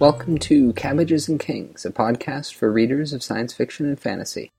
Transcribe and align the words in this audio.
Welcome 0.00 0.38
to 0.38 0.72
Cabbages 0.72 1.28
and 1.28 1.38
Kings, 1.38 1.84
a 1.84 1.90
podcast 1.90 2.54
for 2.54 2.72
readers 2.72 3.12
of 3.12 3.22
science 3.22 3.52
fiction 3.52 3.84
and 3.84 4.00
fantasy. 4.00 4.50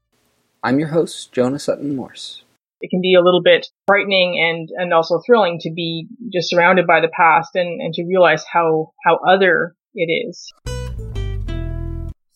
I'm 0.62 0.78
your 0.78 0.90
host, 0.90 1.32
Jonah 1.32 1.58
Sutton 1.58 1.96
Morse. 1.96 2.44
It 2.80 2.92
can 2.92 3.02
be 3.02 3.16
a 3.16 3.24
little 3.24 3.42
bit 3.42 3.66
frightening 3.88 4.40
and, 4.40 4.70
and 4.78 4.94
also 4.94 5.20
thrilling 5.26 5.58
to 5.62 5.72
be 5.72 6.08
just 6.32 6.52
surrounded 6.52 6.86
by 6.86 7.02
the 7.02 7.08
past 7.08 7.56
and, 7.56 7.82
and 7.82 7.92
to 7.96 8.04
realize 8.04 8.46
how, 8.54 8.92
how 9.04 9.18
other 9.28 9.76
it 9.96 10.12
is. 10.12 10.54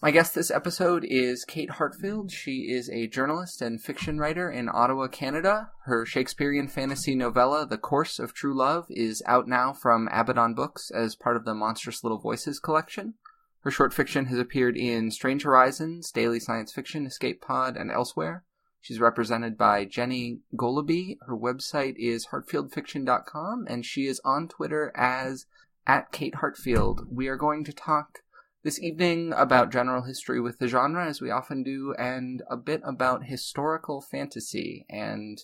My 0.06 0.12
guest 0.12 0.36
this 0.36 0.52
episode 0.52 1.04
is 1.04 1.46
Kate 1.46 1.72
Heartfield. 1.72 2.32
She 2.32 2.72
is 2.72 2.92
a 2.92 3.08
journalist 3.08 3.60
and 3.60 3.82
fiction 3.82 4.20
writer 4.20 4.52
in 4.52 4.70
Ottawa, 4.72 5.08
Canada. 5.08 5.72
Her 5.86 6.06
Shakespearean 6.06 6.68
fantasy 6.68 7.16
novella, 7.16 7.66
The 7.66 7.80
Course 7.80 8.20
of 8.20 8.32
True 8.32 8.56
Love, 8.56 8.86
is 8.92 9.24
out 9.26 9.48
now 9.48 9.74
from 9.74 10.08
Abaddon 10.12 10.54
Books 10.54 10.92
as 10.92 11.16
part 11.16 11.38
of 11.38 11.44
the 11.44 11.56
Monstrous 11.56 12.04
Little 12.04 12.20
Voices 12.20 12.60
collection. 12.60 13.16
Her 13.62 13.72
short 13.72 13.96
fiction 13.96 14.26
has 14.26 14.38
appeared 14.38 14.78
in 14.78 15.10
Strange 15.10 15.42
Horizons, 15.42 16.12
Daily 16.12 16.40
Science 16.40 16.72
Fiction, 16.72 17.08
Escape 17.08 17.42
Pod, 17.42 17.76
and 17.76 17.90
elsewhere. 17.90 18.44
She's 18.82 19.00
represented 19.00 19.58
by 19.58 19.86
Jennie 19.86 20.42
Goloboy. 20.56 21.18
Her 21.26 21.36
website 21.36 21.96
is 21.98 22.28
heartfieldfiction.com, 22.28 23.66
and 23.68 23.84
she 23.84 24.06
is 24.06 24.22
on 24.24 24.50
Twitter 24.50 24.92
as 24.96 25.48
at 25.88 26.12
Kate 26.12 26.36
Heartfield. 26.36 27.08
We 27.10 27.28
are 27.28 27.38
going 27.38 27.64
to 27.64 27.74
talk 27.74 28.20
this 28.66 28.82
evening 28.82 29.32
about 29.38 29.72
general 29.72 30.02
history 30.02 30.42
with 30.42 30.58
the 30.58 30.68
genre, 30.68 31.06
as 31.06 31.22
we 31.22 31.30
often 31.30 31.62
do, 31.62 31.94
and 32.00 32.42
a 32.50 32.58
bit 32.58 32.82
about 32.84 33.26
historical 33.26 34.02
fantasy 34.02 34.88
and 34.90 35.44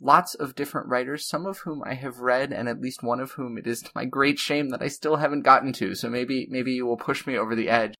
lots 0.00 0.36
of 0.36 0.54
different 0.54 0.86
writers, 0.86 1.28
some 1.28 1.46
of 1.46 1.58
whom 1.58 1.82
I 1.84 1.94
have 1.94 2.20
read, 2.20 2.52
and 2.52 2.68
at 2.68 2.80
least 2.80 3.02
one 3.02 3.18
of 3.18 3.32
whom 3.32 3.58
it 3.58 3.66
is 3.66 3.82
to 3.82 3.90
my 3.92 4.04
great 4.04 4.38
shame 4.38 4.68
that 4.68 4.82
I 4.82 4.86
still 4.86 5.16
haven't 5.16 5.42
gotten 5.42 5.72
to. 5.74 5.96
So 5.96 6.08
maybe 6.08 6.46
maybe 6.48 6.72
you 6.72 6.86
will 6.86 6.96
push 6.96 7.26
me 7.26 7.36
over 7.36 7.56
the 7.56 7.68
edge. 7.68 7.96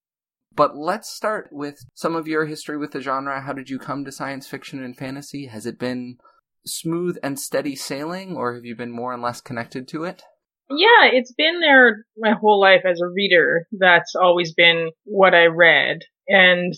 But 0.54 0.76
let's 0.76 1.10
start 1.10 1.48
with 1.50 1.84
some 1.94 2.14
of 2.14 2.28
your 2.28 2.46
history 2.46 2.78
with 2.78 2.92
the 2.92 3.00
genre. 3.00 3.40
How 3.40 3.52
did 3.52 3.70
you 3.70 3.78
come 3.80 4.04
to 4.04 4.12
science 4.12 4.46
fiction 4.46 4.84
and 4.84 4.96
fantasy? 4.96 5.46
Has 5.46 5.66
it 5.66 5.80
been 5.80 6.18
smooth 6.64 7.18
and 7.24 7.40
steady 7.40 7.74
sailing, 7.74 8.36
or 8.36 8.54
have 8.54 8.64
you 8.64 8.76
been 8.76 8.92
more 8.92 9.12
and 9.12 9.22
less 9.22 9.40
connected 9.40 9.88
to 9.88 10.04
it? 10.04 10.22
Yeah, 10.70 11.10
it's 11.12 11.32
been 11.32 11.60
there 11.60 12.04
my 12.16 12.32
whole 12.32 12.60
life 12.60 12.82
as 12.84 13.00
a 13.00 13.08
reader. 13.08 13.66
That's 13.72 14.14
always 14.14 14.54
been 14.54 14.90
what 15.04 15.34
I 15.34 15.46
read. 15.46 16.02
And 16.28 16.72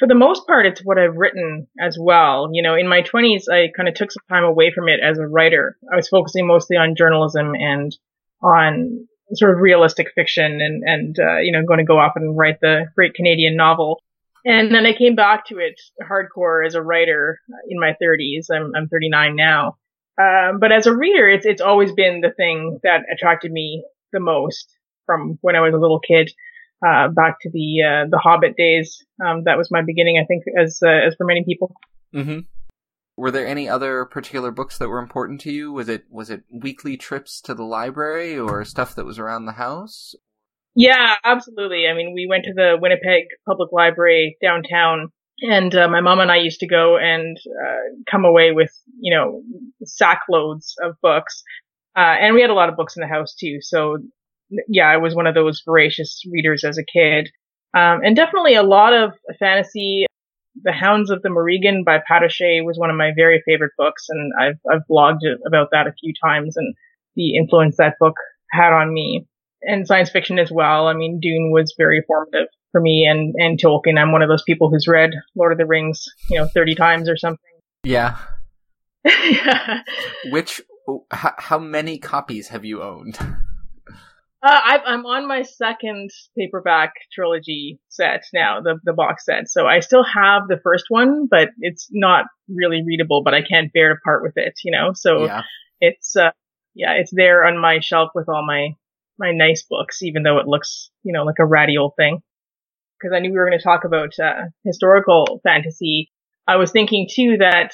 for 0.00 0.08
the 0.08 0.16
most 0.16 0.46
part, 0.48 0.66
it's 0.66 0.84
what 0.84 0.98
I've 0.98 1.16
written 1.16 1.68
as 1.80 1.96
well. 2.00 2.50
You 2.52 2.62
know, 2.62 2.74
in 2.74 2.88
my 2.88 3.02
20s, 3.02 3.44
I 3.48 3.70
kind 3.76 3.88
of 3.88 3.94
took 3.94 4.10
some 4.10 4.24
time 4.28 4.42
away 4.42 4.72
from 4.72 4.88
it 4.88 4.98
as 5.00 5.18
a 5.18 5.26
writer. 5.26 5.76
I 5.92 5.96
was 5.96 6.08
focusing 6.08 6.46
mostly 6.46 6.76
on 6.76 6.96
journalism 6.96 7.54
and 7.54 7.96
on 8.42 9.06
sort 9.34 9.54
of 9.54 9.60
realistic 9.60 10.08
fiction 10.14 10.60
and, 10.60 10.82
and, 10.84 11.18
uh, 11.18 11.38
you 11.38 11.52
know, 11.52 11.64
going 11.64 11.78
to 11.78 11.84
go 11.84 11.98
off 11.98 12.12
and 12.16 12.36
write 12.36 12.60
the 12.60 12.86
great 12.96 13.14
Canadian 13.14 13.56
novel. 13.56 14.02
And 14.44 14.74
then 14.74 14.86
I 14.86 14.92
came 14.92 15.14
back 15.14 15.46
to 15.46 15.58
it 15.58 15.80
hardcore 16.02 16.66
as 16.66 16.74
a 16.74 16.82
writer 16.82 17.40
in 17.68 17.78
my 17.78 17.96
30s. 18.02 18.46
I'm, 18.52 18.72
I'm 18.76 18.88
39 18.88 19.36
now. 19.36 19.76
Um, 20.20 20.60
but 20.60 20.72
as 20.72 20.86
a 20.86 20.96
reader, 20.96 21.28
it's 21.28 21.44
it's 21.44 21.60
always 21.60 21.92
been 21.92 22.20
the 22.20 22.30
thing 22.30 22.80
that 22.82 23.02
attracted 23.12 23.52
me 23.52 23.84
the 24.12 24.20
most 24.20 24.68
from 25.04 25.38
when 25.42 25.56
I 25.56 25.60
was 25.60 25.74
a 25.74 25.78
little 25.78 26.00
kid, 26.00 26.30
uh, 26.86 27.08
back 27.08 27.36
to 27.42 27.50
the 27.50 27.82
uh, 27.82 28.08
the 28.10 28.18
Hobbit 28.18 28.56
days. 28.56 29.04
Um, 29.24 29.44
that 29.44 29.58
was 29.58 29.70
my 29.70 29.82
beginning, 29.82 30.18
I 30.18 30.26
think, 30.26 30.44
as 30.58 30.80
uh, 30.82 30.88
as 30.88 31.14
for 31.16 31.24
many 31.24 31.44
people. 31.44 31.74
Mm-hmm. 32.14 32.40
Were 33.18 33.30
there 33.30 33.46
any 33.46 33.68
other 33.68 34.04
particular 34.04 34.50
books 34.50 34.76
that 34.78 34.88
were 34.88 34.98
important 34.98 35.40
to 35.42 35.52
you? 35.52 35.72
Was 35.72 35.88
it 35.88 36.04
was 36.10 36.30
it 36.30 36.44
weekly 36.50 36.96
trips 36.96 37.40
to 37.42 37.54
the 37.54 37.64
library 37.64 38.38
or 38.38 38.64
stuff 38.64 38.94
that 38.94 39.06
was 39.06 39.18
around 39.18 39.46
the 39.46 39.52
house? 39.52 40.14
Yeah, 40.74 41.14
absolutely. 41.24 41.86
I 41.88 41.94
mean, 41.94 42.12
we 42.12 42.26
went 42.28 42.44
to 42.44 42.52
the 42.52 42.76
Winnipeg 42.78 43.24
Public 43.46 43.72
Library 43.72 44.36
downtown 44.42 45.10
and 45.40 45.74
uh, 45.74 45.88
my 45.88 46.00
mom 46.00 46.20
and 46.20 46.30
I 46.30 46.36
used 46.36 46.60
to 46.60 46.66
go 46.66 46.96
and 46.96 47.36
uh, 47.46 48.02
come 48.10 48.24
away 48.24 48.52
with, 48.52 48.70
you 49.00 49.14
know, 49.14 49.42
sack 49.84 50.22
loads 50.30 50.74
of 50.82 50.96
books. 51.02 51.42
Uh, 51.96 52.16
and 52.20 52.34
we 52.34 52.40
had 52.40 52.50
a 52.50 52.54
lot 52.54 52.68
of 52.68 52.76
books 52.76 52.96
in 52.96 53.00
the 53.00 53.06
house 53.06 53.34
too. 53.34 53.58
So 53.60 53.98
yeah, 54.68 54.88
I 54.88 54.96
was 54.96 55.14
one 55.14 55.26
of 55.26 55.34
those 55.34 55.62
voracious 55.64 56.22
readers 56.30 56.64
as 56.64 56.78
a 56.78 56.84
kid. 56.84 57.30
Um, 57.74 58.00
and 58.04 58.16
definitely 58.16 58.54
a 58.54 58.62
lot 58.62 58.92
of 58.94 59.12
fantasy. 59.38 60.06
The 60.62 60.72
Hounds 60.72 61.10
of 61.10 61.20
the 61.20 61.28
Morrigan 61.28 61.84
by 61.84 61.98
Pat 62.06 62.22
was 62.22 62.78
one 62.78 62.88
of 62.88 62.96
my 62.96 63.12
very 63.14 63.42
favorite 63.44 63.72
books. 63.76 64.06
And 64.08 64.32
I've, 64.40 64.58
I've 64.70 64.82
blogged 64.90 65.20
about 65.46 65.68
that 65.72 65.86
a 65.86 65.94
few 66.00 66.14
times 66.22 66.56
and 66.56 66.74
the 67.14 67.36
influence 67.36 67.76
that 67.76 67.96
book 68.00 68.14
had 68.50 68.72
on 68.72 68.92
me 68.92 69.26
and 69.62 69.86
science 69.86 70.08
fiction 70.08 70.38
as 70.38 70.50
well. 70.50 70.86
I 70.86 70.94
mean, 70.94 71.20
Dune 71.20 71.50
was 71.50 71.74
very 71.76 72.02
formative 72.06 72.48
for 72.76 72.82
me 72.82 73.06
and, 73.08 73.34
and 73.38 73.58
Tolkien. 73.58 73.98
I'm 73.98 74.12
one 74.12 74.20
of 74.20 74.28
those 74.28 74.42
people 74.42 74.68
who's 74.68 74.86
read 74.86 75.12
Lord 75.34 75.52
of 75.52 75.56
the 75.56 75.64
Rings, 75.64 76.04
you 76.28 76.38
know, 76.38 76.46
30 76.46 76.74
times 76.74 77.08
or 77.08 77.16
something. 77.16 77.40
Yeah. 77.84 78.18
yeah. 79.04 79.82
Which, 80.30 80.60
how, 81.12 81.34
how 81.38 81.58
many 81.60 81.98
copies 81.98 82.48
have 82.48 82.64
you 82.64 82.82
owned? 82.82 83.16
Uh, 83.16 83.92
I, 84.42 84.80
am 84.88 85.06
on 85.06 85.28
my 85.28 85.42
second 85.42 86.10
paperback 86.36 86.94
trilogy 87.12 87.78
set 87.88 88.24
now, 88.34 88.60
the 88.60 88.80
the 88.82 88.92
box 88.92 89.24
set. 89.24 89.48
So 89.48 89.68
I 89.68 89.78
still 89.78 90.02
have 90.02 90.48
the 90.48 90.58
first 90.64 90.86
one, 90.88 91.28
but 91.30 91.50
it's 91.60 91.86
not 91.92 92.24
really 92.48 92.82
readable. 92.84 93.22
But 93.22 93.34
I 93.34 93.42
can't 93.42 93.72
bear 93.72 93.90
to 93.90 94.00
part 94.04 94.24
with 94.24 94.32
it, 94.34 94.54
you 94.64 94.72
know. 94.72 94.90
So 94.92 95.26
yeah. 95.26 95.42
it's 95.80 96.16
uh, 96.16 96.32
yeah, 96.74 96.94
it's 96.94 97.12
there 97.14 97.46
on 97.46 97.56
my 97.56 97.78
shelf 97.78 98.10
with 98.16 98.28
all 98.28 98.44
my 98.44 98.70
my 99.16 99.30
nice 99.30 99.62
books, 99.62 100.02
even 100.02 100.24
though 100.24 100.38
it 100.38 100.48
looks 100.48 100.90
you 101.04 101.12
know 101.12 101.22
like 101.22 101.38
a 101.38 101.46
ratty 101.46 101.78
old 101.78 101.92
thing 101.96 102.20
because 102.98 103.14
I 103.14 103.20
knew 103.20 103.30
we 103.30 103.38
were 103.38 103.46
going 103.46 103.58
to 103.58 103.64
talk 103.64 103.84
about 103.84 104.18
uh, 104.18 104.46
historical 104.64 105.40
fantasy, 105.42 106.10
I 106.46 106.56
was 106.56 106.70
thinking 106.70 107.08
too 107.10 107.36
that 107.38 107.72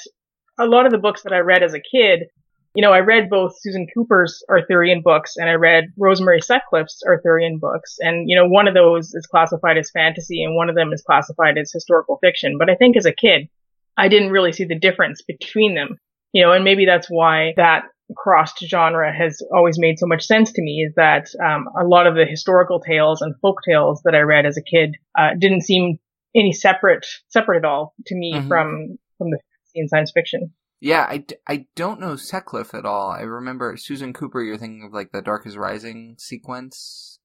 a 0.59 0.65
lot 0.65 0.85
of 0.85 0.91
the 0.91 0.97
books 0.97 1.23
that 1.23 1.33
I 1.33 1.39
read 1.39 1.63
as 1.63 1.73
a 1.73 1.79
kid, 1.79 2.27
you 2.73 2.81
know, 2.81 2.91
I 2.91 2.99
read 2.99 3.29
both 3.29 3.53
Susan 3.59 3.87
Cooper's 3.93 4.43
Arthurian 4.49 5.01
books 5.03 5.35
and 5.37 5.49
I 5.49 5.53
read 5.53 5.85
Rosemary 5.97 6.41
Sutcliff's 6.41 7.03
Arthurian 7.07 7.59
books. 7.59 7.97
And, 7.99 8.29
you 8.29 8.35
know, 8.35 8.47
one 8.47 8.67
of 8.67 8.73
those 8.73 9.13
is 9.13 9.27
classified 9.27 9.77
as 9.77 9.91
fantasy 9.91 10.43
and 10.43 10.55
one 10.55 10.69
of 10.69 10.75
them 10.75 10.91
is 10.91 11.03
classified 11.03 11.57
as 11.57 11.71
historical 11.71 12.17
fiction. 12.17 12.57
But 12.57 12.69
I 12.69 12.75
think 12.75 12.97
as 12.97 13.05
a 13.05 13.13
kid, 13.13 13.47
I 13.95 14.07
didn't 14.07 14.31
really 14.31 14.53
see 14.53 14.65
the 14.65 14.79
difference 14.79 15.21
between 15.21 15.75
them, 15.75 15.97
you 16.31 16.43
know, 16.43 16.51
and 16.51 16.63
maybe 16.63 16.85
that's 16.85 17.07
why 17.09 17.53
that 17.57 17.83
crossed 18.15 18.59
genre 18.67 19.11
has 19.11 19.41
always 19.53 19.79
made 19.79 19.99
so 19.99 20.05
much 20.05 20.25
sense 20.25 20.51
to 20.53 20.61
me 20.61 20.85
is 20.87 20.93
that 20.95 21.27
um, 21.43 21.67
a 21.79 21.85
lot 21.85 22.07
of 22.07 22.15
the 22.15 22.25
historical 22.25 22.79
tales 22.79 23.21
and 23.21 23.35
folk 23.41 23.59
tales 23.67 24.01
that 24.05 24.15
I 24.15 24.19
read 24.19 24.45
as 24.45 24.57
a 24.57 24.61
kid 24.61 24.95
uh, 25.17 25.31
didn't 25.37 25.61
seem 25.61 25.99
any 26.35 26.51
separate 26.51 27.05
separate 27.29 27.57
at 27.57 27.65
all 27.65 27.93
to 28.07 28.15
me 28.15 28.33
mm-hmm. 28.33 28.47
from 28.47 28.97
from 29.17 29.29
the 29.29 29.37
fantasy 29.37 29.79
and 29.79 29.89
science 29.89 30.11
fiction. 30.13 30.53
Yeah, 30.79 31.05
I, 31.09 31.23
I 31.47 31.67
don't 31.77 32.01
know 32.01 32.15
Sutcliff 32.15 32.73
at 32.73 32.85
all. 32.85 33.09
I 33.09 33.21
remember 33.21 33.77
Susan 33.77 34.11
Cooper. 34.11 34.41
You're 34.41 34.57
thinking 34.57 34.83
of 34.85 34.93
like 34.93 35.11
the 35.13 35.21
Dark 35.21 35.47
is 35.47 35.55
Rising 35.55 36.15
sequence, 36.19 37.19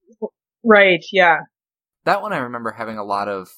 right? 0.62 1.04
Yeah, 1.12 1.38
that 2.04 2.22
one 2.22 2.32
I 2.32 2.38
remember 2.38 2.70
having 2.70 2.98
a 2.98 3.04
lot 3.04 3.28
of 3.28 3.50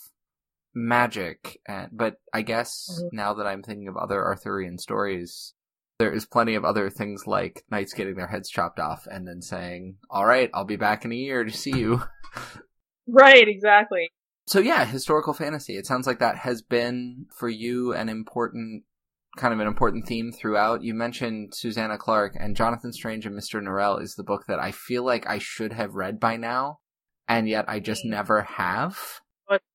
magic, 0.75 1.61
and 1.69 1.89
but 1.93 2.15
I 2.33 2.43
guess 2.43 2.89
mm-hmm. 2.91 3.17
now 3.17 3.35
that 3.35 3.47
I'm 3.47 3.63
thinking 3.63 3.89
of 3.89 3.97
other 3.97 4.25
Arthurian 4.25 4.79
stories, 4.79 5.53
there 6.01 6.13
is 6.13 6.25
plenty 6.25 6.55
of 6.55 6.65
other 6.65 6.89
things 6.89 7.27
like 7.27 7.63
knights 7.71 7.93
getting 7.93 8.17
their 8.17 8.27
heads 8.27 8.49
chopped 8.49 8.81
off 8.81 9.07
and 9.07 9.29
then 9.29 9.43
saying, 9.43 9.99
"All 10.09 10.25
right, 10.25 10.51
I'll 10.55 10.65
be 10.65 10.77
back 10.77 11.05
in 11.05 11.13
a 11.13 11.17
year 11.17 11.45
to 11.45 11.53
see 11.53 11.77
you." 11.77 12.03
Right, 13.13 13.49
exactly. 13.49 14.09
So 14.47 14.61
yeah, 14.61 14.85
historical 14.85 15.33
fantasy. 15.33 15.77
It 15.77 15.85
sounds 15.85 16.07
like 16.07 16.21
that 16.21 16.37
has 16.37 16.63
been 16.63 17.27
for 17.37 17.49
you 17.49 17.93
an 17.93 18.09
important 18.09 18.85
kind 19.37 19.53
of 19.53 19.61
an 19.61 19.67
important 19.67 20.07
theme 20.07 20.31
throughout. 20.33 20.85
You 20.85 20.95
mentioned 20.95 21.53
Susanna 21.55 21.99
Clarke 21.99 22.37
and 22.39 22.57
Jonathan 22.57 22.93
Strange 22.93 23.27
and 23.27 23.37
Mr. 23.37 23.61
Norrell 23.61 24.01
is 24.01 24.15
the 24.15 24.23
book 24.23 24.45
that 24.47 24.61
I 24.61 24.71
feel 24.71 25.05
like 25.05 25.27
I 25.29 25.39
should 25.39 25.73
have 25.73 25.95
read 25.95 26.21
by 26.21 26.37
now, 26.37 26.79
and 27.29 27.49
yet 27.49 27.65
I 27.69 27.81
just 27.81 28.05
never 28.05 28.43
have. 28.43 29.21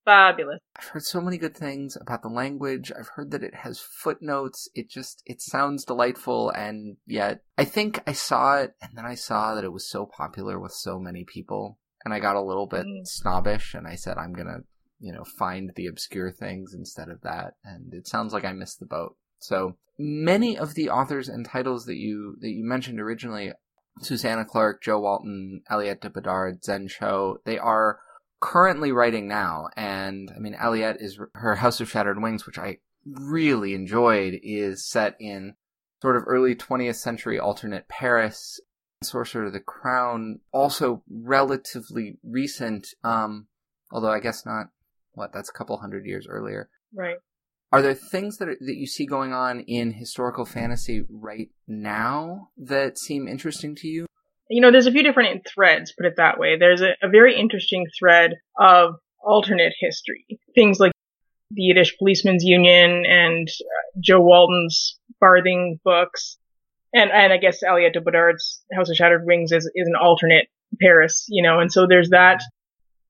Fabulous. 0.06 0.60
I've 0.78 0.86
heard 0.86 1.04
so 1.04 1.20
many 1.20 1.38
good 1.38 1.58
things 1.58 1.98
about 2.00 2.22
the 2.22 2.30
language. 2.30 2.92
I've 2.98 3.10
heard 3.16 3.32
that 3.32 3.44
it 3.44 3.56
has 3.56 3.80
footnotes. 3.80 4.70
It 4.76 4.90
just 4.90 5.24
it 5.26 5.42
sounds 5.42 5.84
delightful 5.84 6.52
and 6.52 6.98
yet 7.08 7.42
I 7.58 7.66
think 7.66 8.02
I 8.06 8.14
saw 8.14 8.58
it 8.58 8.76
and 8.82 8.92
then 8.96 9.06
I 9.06 9.16
saw 9.16 9.56
that 9.56 9.64
it 9.64 9.74
was 9.74 9.90
so 9.90 10.06
popular 10.06 10.60
with 10.60 10.74
so 10.74 11.00
many 11.00 11.24
people 11.24 11.80
and 12.04 12.14
I 12.14 12.20
got 12.20 12.36
a 12.36 12.42
little 12.42 12.68
bit 12.68 12.86
mm. 12.86 13.02
snobbish 13.06 13.74
and 13.74 13.88
I 13.88 13.96
said 13.96 14.18
I'm 14.18 14.34
going 14.34 14.48
to, 14.48 14.60
you 15.00 15.12
know, 15.12 15.24
find 15.24 15.72
the 15.76 15.88
obscure 15.88 16.32
things 16.32 16.74
instead 16.76 17.10
of 17.10 17.22
that 17.22 17.54
and 17.64 17.92
it 17.94 18.08
sounds 18.08 18.32
like 18.32 18.46
I 18.46 18.54
missed 18.54 18.80
the 18.80 18.86
boat. 18.86 19.18
So, 19.40 19.78
many 19.98 20.58
of 20.58 20.76
the 20.76 20.90
authors 20.90 21.30
and 21.30 21.46
titles 21.46 21.86
that 21.86 21.98
you 21.98 22.38
that 22.42 22.50
you 22.50 22.64
mentioned 22.64 23.00
originally 23.00 23.54
Susanna 24.02 24.46
Clarke, 24.46 24.84
Jo 24.84 25.00
Walton, 25.00 25.62
Aliette 25.72 26.02
de 26.02 26.10
Bodard, 26.10 26.64
Zen 26.64 26.88
Cho, 26.88 27.38
they 27.46 27.58
are 27.58 28.00
currently 28.46 28.92
writing 28.92 29.28
now, 29.28 29.70
and 29.76 30.32
I 30.36 30.38
mean, 30.38 30.54
Aliette 30.54 31.02
is 31.02 31.20
her 31.34 31.56
House 31.56 31.82
of 31.82 31.90
Shattered 31.90 32.22
Wings, 32.22 32.46
which 32.46 32.60
I 32.60 32.78
really 33.04 33.74
enjoyed, 33.74 34.40
is 34.44 34.88
set 34.88 35.16
in 35.20 35.56
sort 36.00 36.16
of 36.16 36.26
early 36.28 36.54
20th 36.54 36.98
century 36.98 37.40
alternate 37.40 37.88
Paris. 37.88 38.60
Sorcerer 39.04 39.48
of 39.48 39.54
the 39.54 39.60
Crown, 39.60 40.40
also 40.52 41.04
relatively 41.10 42.18
recent, 42.24 42.88
um, 43.04 43.48
although 43.92 44.12
I 44.12 44.20
guess 44.20 44.46
not, 44.46 44.68
what, 45.14 45.34
that's 45.34 45.50
a 45.50 45.54
couple 45.54 45.78
hundred 45.78 46.06
years 46.06 46.28
earlier. 46.28 46.70
Right. 46.94 47.18
Are 47.72 47.82
there 47.82 47.94
things 47.94 48.38
that, 48.38 48.48
are, 48.48 48.58
that 48.60 48.78
you 48.78 48.88
see 48.88 49.06
going 49.06 49.34
on 49.34 49.60
in 49.62 49.92
historical 49.92 50.46
fantasy 50.46 51.04
right 51.10 51.50
now 51.68 52.50
that 52.58 52.98
seem 52.98 53.28
interesting 53.28 53.76
to 53.78 53.88
you? 53.88 54.08
You 54.50 54.62
know, 54.62 54.72
there's 54.72 54.86
a 54.86 54.92
few 54.92 55.04
different 55.04 55.48
threads, 55.48 55.94
put 55.98 56.06
it 56.06 56.16
that 56.18 56.40
way. 56.40 56.58
There's 56.58 56.82
a, 56.82 56.92
a 57.02 57.10
very 57.10 57.40
interesting 57.40 57.88
thread 57.98 58.36
of 58.60 58.96
alternate 59.24 59.74
history. 59.80 60.26
Things 60.54 60.80
like 60.80 60.92
the 61.52 61.64
Yiddish 61.64 61.98
Policemen's 61.98 62.44
Union 62.44 63.06
and 63.06 63.48
uh, 63.48 64.00
Jo 64.00 64.22
Walton's 64.22 65.00
Farthing 65.20 65.80
books. 65.84 66.38
And, 66.94 67.12
and 67.12 67.34
I 67.34 67.38
guess 67.38 67.64
Aliette 67.64 67.94
de 67.94 68.02
Bodard's 68.02 68.64
House 68.74 68.90
of 68.90 68.96
Shattered 68.96 69.26
Wings 69.26 69.52
is, 69.52 69.70
is 69.76 69.88
an 69.88 69.96
alternate 70.00 70.48
Paris, 70.82 71.26
you 71.28 71.44
know, 71.44 71.60
and 71.60 71.72
so 71.72 71.88
there's 71.88 72.10
that 72.10 72.42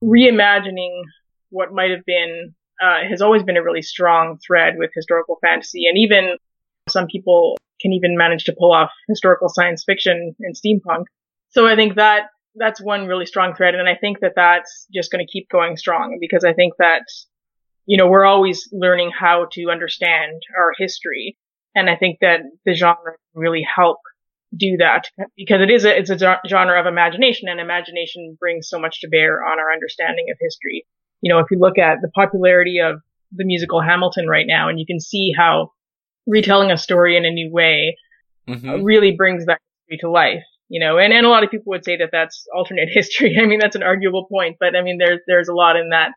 reimagining 0.02 1.02
what 1.50 1.72
might 1.72 1.90
have 1.90 2.04
been, 2.04 2.54
uh, 2.82 3.08
has 3.08 3.22
always 3.22 3.42
been 3.42 3.56
a 3.56 3.62
really 3.62 3.82
strong 3.82 4.38
thread 4.44 4.74
with 4.76 4.90
historical 4.94 5.38
fantasy. 5.40 5.86
And 5.88 5.98
even 5.98 6.36
some 6.88 7.06
people 7.06 7.56
can 7.80 7.92
even 7.92 8.16
manage 8.16 8.44
to 8.44 8.54
pull 8.58 8.72
off 8.72 8.90
historical 9.08 9.48
science 9.48 9.84
fiction 9.84 10.34
and 10.40 10.54
steampunk. 10.54 11.04
So 11.50 11.66
I 11.66 11.76
think 11.76 11.96
that 11.96 12.28
that's 12.56 12.80
one 12.80 13.06
really 13.06 13.26
strong 13.26 13.54
thread. 13.54 13.74
And 13.74 13.88
I 13.88 13.94
think 13.94 14.20
that 14.20 14.32
that's 14.34 14.86
just 14.92 15.12
going 15.12 15.24
to 15.24 15.30
keep 15.30 15.48
going 15.48 15.76
strong 15.76 16.18
because 16.20 16.44
I 16.44 16.52
think 16.52 16.74
that, 16.78 17.02
you 17.84 17.96
know, 17.96 18.08
we're 18.08 18.24
always 18.24 18.68
learning 18.72 19.12
how 19.18 19.46
to 19.52 19.70
understand 19.70 20.42
our 20.56 20.72
history. 20.76 21.36
And 21.74 21.90
I 21.90 21.96
think 21.96 22.18
that 22.20 22.40
the 22.64 22.74
genre 22.74 23.12
can 23.12 23.40
really 23.40 23.66
help 23.74 23.98
do 24.56 24.78
that 24.78 25.10
because 25.36 25.60
it 25.60 25.70
is 25.70 25.84
a, 25.84 25.98
it's 25.98 26.10
a 26.10 26.40
genre 26.48 26.80
of 26.80 26.86
imagination 26.86 27.48
and 27.48 27.60
imagination 27.60 28.36
brings 28.40 28.68
so 28.68 28.78
much 28.78 29.00
to 29.00 29.08
bear 29.08 29.44
on 29.44 29.58
our 29.58 29.72
understanding 29.72 30.26
of 30.30 30.38
history. 30.40 30.86
You 31.20 31.32
know, 31.32 31.38
if 31.40 31.46
you 31.50 31.58
look 31.58 31.78
at 31.78 31.98
the 32.00 32.08
popularity 32.08 32.78
of 32.80 33.00
the 33.32 33.44
musical 33.44 33.82
Hamilton 33.82 34.28
right 34.28 34.46
now 34.46 34.68
and 34.68 34.80
you 34.80 34.86
can 34.86 35.00
see 35.00 35.32
how 35.36 35.72
retelling 36.26 36.70
a 36.70 36.78
story 36.78 37.16
in 37.16 37.24
a 37.24 37.30
new 37.30 37.52
way 37.52 37.96
mm-hmm. 38.48 38.82
really 38.82 39.12
brings 39.12 39.44
that 39.46 39.60
history 39.88 39.98
to 40.00 40.10
life 40.10 40.44
you 40.68 40.80
know, 40.80 40.98
and, 40.98 41.12
and 41.12 41.24
a 41.24 41.28
lot 41.28 41.44
of 41.44 41.50
people 41.50 41.70
would 41.70 41.84
say 41.84 41.96
that 41.96 42.10
that's 42.12 42.46
alternate 42.54 42.88
history. 42.92 43.36
I 43.40 43.46
mean, 43.46 43.58
that's 43.58 43.76
an 43.76 43.82
arguable 43.82 44.26
point, 44.26 44.56
but 44.58 44.74
I 44.76 44.82
mean, 44.82 44.98
there's, 44.98 45.20
there's 45.26 45.48
a 45.48 45.54
lot 45.54 45.76
in 45.76 45.90
that, 45.90 46.10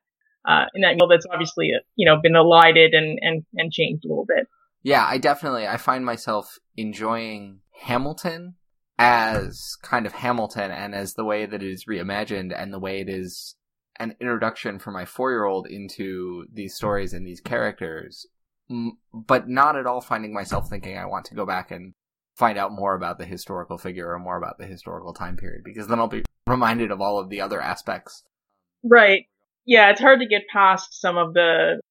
uh, 0.48 0.66
in 0.74 0.81
that, 0.81 0.96
well, 1.00 1.10
that's 1.10 1.25
obviously, 1.31 1.72
you 1.96 2.06
know, 2.06 2.19
been 2.22 2.36
elided 2.36 2.94
and, 2.94 3.19
and, 3.22 3.46
and 3.56 3.72
changed 3.72 4.06
a 4.06 4.07
little 4.07 4.25
bit. 4.25 4.48
Yeah, 4.81 5.06
I 5.06 5.18
definitely, 5.18 5.68
I 5.68 5.78
find 5.78 6.06
myself 6.06 6.57
enjoying 6.78 7.60
Hamilton 7.81 8.56
as 8.98 9.78
kind 9.81 10.06
of 10.06 10.13
Hamilton 10.13 10.72
and 10.72 10.95
as 10.95 11.13
the 11.13 11.25
way 11.25 11.45
that 11.45 11.62
it 11.62 11.69
is 11.69 11.86
reimagined 11.86 12.54
and 12.56 12.74
the 12.74 12.80
way 12.80 13.02
it 13.02 13.10
is 13.10 13.56
an 14.00 14.16
introduction 14.19 14.80
for 14.80 14.92
my 14.92 15.06
four 15.06 15.31
year 15.31 15.45
old 15.45 15.68
into 15.68 16.45
these 16.52 16.75
stories 16.75 17.13
and 17.13 17.28
these 17.28 17.42
characters, 17.42 18.25
but 19.13 19.48
not 19.48 19.75
at 19.75 19.86
all 19.86 20.02
finding 20.02 20.34
myself 20.34 20.69
thinking 20.69 20.98
I 20.98 21.06
want 21.06 21.25
to 21.25 21.36
go 21.36 21.45
back 21.45 21.72
and 21.72 21.94
find 22.39 22.57
out 22.57 22.71
more 22.71 22.95
about 22.95 23.19
the 23.19 23.25
historical 23.25 23.77
figure 23.77 24.09
or 24.09 24.18
more 24.18 24.38
about 24.38 24.57
the 24.57 24.65
historical 24.65 25.13
time 25.13 25.36
period 25.36 25.62
because 25.63 25.88
then 25.88 26.00
I'll 26.00 26.07
be 26.07 26.24
reminded 26.47 26.89
of 26.89 27.01
all 27.01 27.19
of 27.19 27.30
the 27.30 27.41
other 27.41 27.62
aspects. 27.62 28.24
Right. 28.81 29.25
Yeah, 29.65 29.91
it's 29.91 30.00
hard 30.00 30.21
to 30.21 30.25
get 30.25 30.44
past 30.51 31.00
some 31.00 31.18
of 31.18 31.33
the 31.33 31.81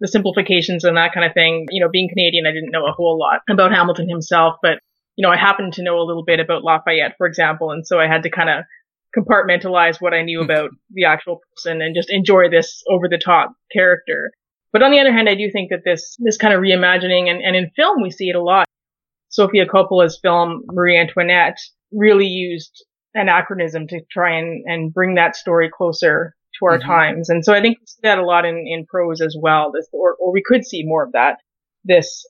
the 0.00 0.08
simplifications 0.08 0.84
and 0.84 0.96
that 0.96 1.12
kind 1.12 1.26
of 1.26 1.34
thing. 1.34 1.66
You 1.70 1.84
know, 1.84 1.90
being 1.90 2.08
Canadian, 2.08 2.46
I 2.46 2.52
didn't 2.52 2.70
know 2.70 2.86
a 2.86 2.92
whole 2.92 3.18
lot 3.18 3.42
about 3.50 3.72
Hamilton 3.72 4.08
himself, 4.08 4.56
but 4.62 4.78
you 5.16 5.22
know, 5.22 5.30
I 5.30 5.36
happened 5.36 5.74
to 5.74 5.82
know 5.82 6.00
a 6.00 6.06
little 6.08 6.24
bit 6.24 6.40
about 6.40 6.64
Lafayette, 6.64 7.16
for 7.18 7.26
example, 7.26 7.70
and 7.70 7.86
so 7.86 8.00
I 8.00 8.06
had 8.06 8.22
to 8.22 8.30
kind 8.30 8.48
of 8.48 8.64
compartmentalize 9.14 10.00
what 10.00 10.14
I 10.14 10.22
knew 10.22 10.40
about 10.44 10.70
the 10.90 11.04
actual 11.04 11.40
person 11.54 11.82
and 11.82 11.94
just 11.94 12.10
enjoy 12.10 12.48
this 12.48 12.82
over 12.90 13.06
the 13.06 13.20
top 13.22 13.52
character. 13.70 14.32
But 14.72 14.82
on 14.82 14.92
the 14.92 15.00
other 15.00 15.12
hand, 15.12 15.28
I 15.28 15.34
do 15.34 15.50
think 15.50 15.70
that 15.70 15.82
this, 15.84 16.16
this 16.20 16.38
kind 16.38 16.54
of 16.54 16.60
reimagining 16.60 17.28
and, 17.28 17.42
and 17.42 17.56
in 17.56 17.70
film, 17.74 18.02
we 18.02 18.10
see 18.10 18.28
it 18.28 18.36
a 18.36 18.42
lot. 18.42 18.66
Sofia 19.30 19.66
Coppola's 19.66 20.18
film 20.20 20.62
Marie 20.66 20.98
Antoinette 20.98 21.56
really 21.92 22.26
used 22.26 22.84
anachronism 23.14 23.86
to 23.88 24.00
try 24.10 24.38
and, 24.38 24.64
and 24.66 24.92
bring 24.92 25.14
that 25.14 25.34
story 25.34 25.70
closer 25.74 26.34
to 26.58 26.66
our 26.66 26.78
mm-hmm. 26.78 26.88
times. 26.88 27.30
And 27.30 27.44
so 27.44 27.54
I 27.54 27.60
think 27.60 27.78
we 27.80 27.86
see 27.86 28.00
that 28.02 28.18
a 28.18 28.24
lot 28.24 28.44
in, 28.44 28.64
in 28.66 28.86
prose 28.86 29.20
as 29.20 29.36
well, 29.40 29.72
this, 29.72 29.88
or, 29.92 30.16
or 30.20 30.32
we 30.32 30.42
could 30.44 30.64
see 30.64 30.84
more 30.84 31.04
of 31.04 31.12
that. 31.12 31.38
This 31.84 32.26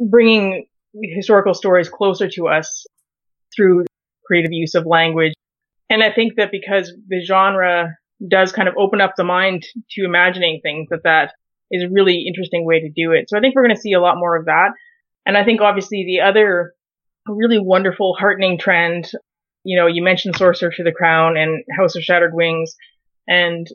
bringing 0.00 0.66
historical 1.14 1.54
stories 1.54 1.88
closer 1.88 2.28
to 2.30 2.48
us 2.48 2.86
through 3.54 3.84
creative 4.26 4.52
use 4.52 4.74
of 4.74 4.86
language. 4.86 5.32
And 5.90 6.02
I 6.02 6.12
think 6.12 6.34
that 6.36 6.50
because 6.50 6.92
the 7.08 7.24
genre 7.24 7.96
does 8.26 8.52
kind 8.52 8.68
of 8.68 8.74
open 8.76 9.00
up 9.00 9.14
the 9.16 9.24
mind 9.24 9.64
to 9.92 10.04
imagining 10.04 10.60
things, 10.62 10.88
that 10.90 11.04
that 11.04 11.32
is 11.70 11.82
a 11.82 11.90
really 11.90 12.24
interesting 12.26 12.64
way 12.64 12.80
to 12.80 12.90
do 12.90 13.12
it. 13.12 13.28
So 13.28 13.38
I 13.38 13.40
think 13.40 13.54
we're 13.54 13.64
going 13.64 13.76
to 13.76 13.80
see 13.80 13.92
a 13.92 14.00
lot 14.00 14.16
more 14.18 14.36
of 14.36 14.46
that. 14.46 14.70
And 15.28 15.36
I 15.36 15.44
think 15.44 15.60
obviously 15.60 16.04
the 16.06 16.26
other 16.26 16.72
really 17.28 17.58
wonderful, 17.58 18.16
heartening 18.18 18.58
trend, 18.58 19.12
you 19.62 19.78
know, 19.78 19.86
you 19.86 20.02
mentioned 20.02 20.36
Sorcerer 20.36 20.72
to 20.74 20.82
the 20.82 20.90
Crown 20.90 21.36
and 21.36 21.62
House 21.76 21.94
of 21.96 22.02
Shattered 22.02 22.32
Wings. 22.32 22.74
And 23.28 23.66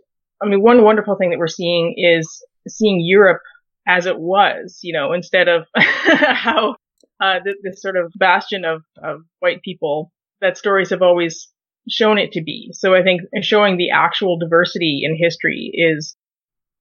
I 0.42 0.48
mean, 0.48 0.64
one 0.64 0.84
wonderful 0.84 1.16
thing 1.16 1.30
that 1.30 1.38
we're 1.38 1.48
seeing 1.48 1.94
is 1.96 2.44
seeing 2.68 3.02
Europe 3.06 3.44
as 3.88 4.08
it 4.08 4.20
was, 4.20 4.80
you 4.82 4.94
know, 4.94 5.14
instead 5.14 5.48
of 5.48 5.68
how 5.76 6.76
uh, 7.22 7.40
this, 7.46 7.56
this 7.62 7.82
sort 7.84 7.98
of 7.98 8.12
bastion 8.16 8.66
of, 8.66 8.82
of 9.04 9.22
white 9.38 9.62
people 9.62 10.12
that 10.42 10.58
stories 10.58 10.90
have 10.90 11.04
always 11.04 11.50
shown 11.88 12.18
it 12.18 12.32
to 12.32 12.42
be. 12.42 12.72
So 12.74 12.96
I 12.96 13.04
think 13.04 13.22
showing 13.44 13.78
the 13.78 13.92
actual 13.92 14.40
diversity 14.40 15.02
in 15.04 15.16
history 15.16 15.70
is 15.72 16.16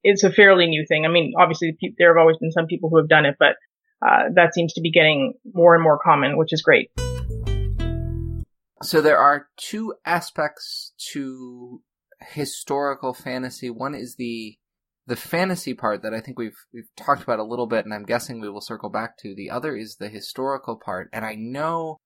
it's 0.02 0.24
a 0.24 0.32
fairly 0.32 0.66
new 0.66 0.86
thing. 0.88 1.04
I 1.04 1.08
mean, 1.08 1.34
obviously 1.38 1.76
there 1.98 2.08
have 2.08 2.20
always 2.20 2.38
been 2.38 2.52
some 2.52 2.66
people 2.66 2.88
who 2.88 2.96
have 2.96 3.08
done 3.08 3.26
it, 3.26 3.36
but 3.38 3.56
uh, 4.04 4.24
that 4.34 4.54
seems 4.54 4.72
to 4.74 4.80
be 4.80 4.90
getting 4.90 5.34
more 5.54 5.74
and 5.74 5.82
more 5.82 5.98
common, 5.98 6.36
which 6.36 6.52
is 6.52 6.62
great. 6.62 6.90
So 8.82 9.00
there 9.00 9.18
are 9.18 9.48
two 9.56 9.94
aspects 10.04 10.92
to 11.12 11.82
historical 12.20 13.14
fantasy. 13.14 13.70
One 13.70 13.94
is 13.94 14.16
the 14.16 14.56
the 15.06 15.16
fantasy 15.16 15.74
part 15.74 16.02
that 16.02 16.14
I 16.14 16.20
think 16.20 16.38
we've 16.38 16.56
we've 16.72 16.88
talked 16.96 17.22
about 17.22 17.38
a 17.38 17.44
little 17.44 17.66
bit, 17.66 17.84
and 17.84 17.94
I'm 17.94 18.04
guessing 18.04 18.40
we 18.40 18.48
will 18.48 18.60
circle 18.60 18.90
back 18.90 19.16
to. 19.18 19.34
The 19.34 19.50
other 19.50 19.76
is 19.76 19.96
the 19.96 20.08
historical 20.08 20.76
part, 20.76 21.08
and 21.12 21.24
I 21.24 21.34
know. 21.36 21.98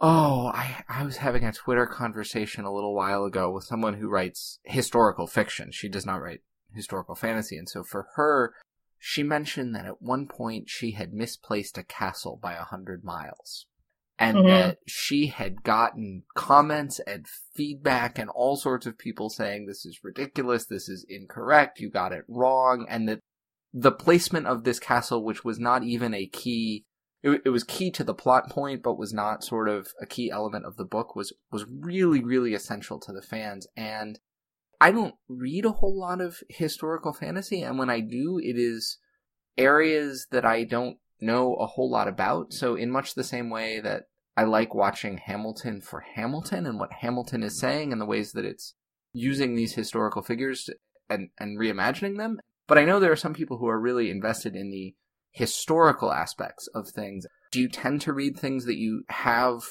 Oh, 0.00 0.50
I 0.54 0.82
I 0.88 1.04
was 1.04 1.18
having 1.18 1.44
a 1.44 1.52
Twitter 1.52 1.86
conversation 1.86 2.64
a 2.64 2.72
little 2.72 2.94
while 2.94 3.24
ago 3.24 3.50
with 3.50 3.64
someone 3.64 3.94
who 3.94 4.08
writes 4.08 4.58
historical 4.64 5.26
fiction. 5.26 5.70
She 5.72 5.88
does 5.88 6.06
not 6.06 6.22
write 6.22 6.40
historical 6.72 7.14
fantasy, 7.14 7.56
and 7.56 7.68
so 7.68 7.82
for 7.82 8.08
her, 8.14 8.54
she 8.98 9.22
mentioned 9.22 9.74
that 9.74 9.86
at 9.86 10.02
one 10.02 10.26
point 10.26 10.68
she 10.68 10.92
had 10.92 11.12
misplaced 11.12 11.78
a 11.78 11.84
castle 11.84 12.38
by 12.40 12.54
a 12.54 12.64
hundred 12.64 13.04
miles. 13.04 13.66
And 14.20 14.38
mm-hmm. 14.38 14.48
that 14.48 14.78
she 14.86 15.28
had 15.28 15.62
gotten 15.62 16.24
comments 16.34 17.00
and 17.06 17.26
feedback 17.54 18.18
and 18.18 18.28
all 18.28 18.56
sorts 18.56 18.84
of 18.84 18.98
people 18.98 19.30
saying 19.30 19.66
this 19.66 19.86
is 19.86 20.00
ridiculous, 20.02 20.66
this 20.66 20.88
is 20.88 21.06
incorrect, 21.08 21.78
you 21.78 21.88
got 21.88 22.12
it 22.12 22.24
wrong, 22.26 22.84
and 22.88 23.08
that 23.08 23.20
the 23.72 23.92
placement 23.92 24.48
of 24.48 24.64
this 24.64 24.80
castle, 24.80 25.24
which 25.24 25.44
was 25.44 25.60
not 25.60 25.84
even 25.84 26.14
a 26.14 26.26
key 26.26 26.84
it, 27.22 27.42
it, 27.44 27.50
was 27.50 27.64
key 27.64 27.90
to 27.92 28.04
the 28.04 28.14
plot 28.14 28.48
point, 28.48 28.82
but 28.82 28.98
was 28.98 29.12
not 29.12 29.42
sort 29.42 29.68
of 29.68 29.88
a 30.00 30.06
key 30.06 30.30
element 30.30 30.64
of 30.64 30.76
the 30.76 30.84
book. 30.84 31.16
was 31.16 31.32
was 31.50 31.64
really 31.68 32.22
really 32.22 32.54
essential 32.54 33.00
to 33.00 33.12
the 33.12 33.22
fans, 33.22 33.66
and 33.76 34.18
I 34.80 34.92
don't 34.92 35.14
read 35.28 35.64
a 35.64 35.72
whole 35.72 35.98
lot 35.98 36.20
of 36.20 36.42
historical 36.48 37.12
fantasy, 37.12 37.62
and 37.62 37.78
when 37.78 37.90
I 37.90 38.00
do, 38.00 38.38
it 38.38 38.56
is 38.56 38.98
areas 39.56 40.28
that 40.30 40.44
I 40.44 40.64
don't 40.64 40.98
know 41.20 41.54
a 41.54 41.66
whole 41.66 41.90
lot 41.90 42.06
about. 42.06 42.52
So, 42.52 42.76
in 42.76 42.90
much 42.90 43.14
the 43.14 43.24
same 43.24 43.50
way 43.50 43.80
that 43.80 44.04
I 44.36 44.44
like 44.44 44.74
watching 44.74 45.18
Hamilton 45.18 45.80
for 45.80 46.04
Hamilton 46.14 46.64
and 46.64 46.78
what 46.78 46.92
Hamilton 47.00 47.42
is 47.42 47.58
saying 47.58 47.90
and 47.90 48.00
the 48.00 48.06
ways 48.06 48.32
that 48.32 48.44
it's 48.44 48.74
using 49.12 49.56
these 49.56 49.74
historical 49.74 50.22
figures 50.22 50.70
and, 51.10 51.30
and 51.38 51.58
reimagining 51.58 52.18
them. 52.18 52.38
But 52.68 52.78
I 52.78 52.84
know 52.84 53.00
there 53.00 53.10
are 53.10 53.16
some 53.16 53.34
people 53.34 53.58
who 53.58 53.66
are 53.66 53.80
really 53.80 54.10
invested 54.10 54.54
in 54.54 54.70
the 54.70 54.94
historical 55.32 56.12
aspects 56.12 56.68
of 56.68 56.88
things. 56.88 57.26
Do 57.50 57.60
you 57.60 57.68
tend 57.68 58.00
to 58.02 58.12
read 58.12 58.38
things 58.38 58.64
that 58.66 58.76
you 58.76 59.02
have 59.08 59.62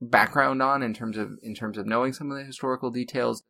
background 0.00 0.62
on 0.62 0.82
in 0.82 0.94
terms 0.94 1.18
of 1.18 1.32
in 1.42 1.54
terms 1.54 1.76
of 1.76 1.86
knowing 1.86 2.12
some 2.12 2.30
of 2.30 2.38
the 2.38 2.44
historical 2.44 2.90
details? 2.90 3.42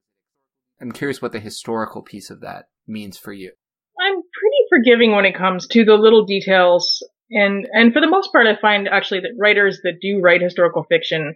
I'm 0.80 0.92
curious 0.92 1.20
what 1.20 1.32
the 1.32 1.40
historical 1.40 2.02
piece 2.02 2.30
of 2.30 2.40
that 2.40 2.66
means 2.86 3.16
for 3.16 3.32
you. 3.32 3.52
I'm 4.00 4.14
pretty 4.14 4.64
forgiving 4.68 5.12
when 5.12 5.24
it 5.24 5.34
comes 5.34 5.66
to 5.68 5.84
the 5.84 5.94
little 5.94 6.24
details. 6.24 7.02
And, 7.30 7.68
and 7.72 7.92
for 7.92 8.00
the 8.00 8.08
most 8.08 8.32
part, 8.32 8.46
I 8.46 8.56
find 8.60 8.88
actually 8.88 9.20
that 9.20 9.36
writers 9.38 9.80
that 9.82 9.98
do 10.00 10.20
write 10.20 10.40
historical 10.40 10.84
fiction, 10.84 11.34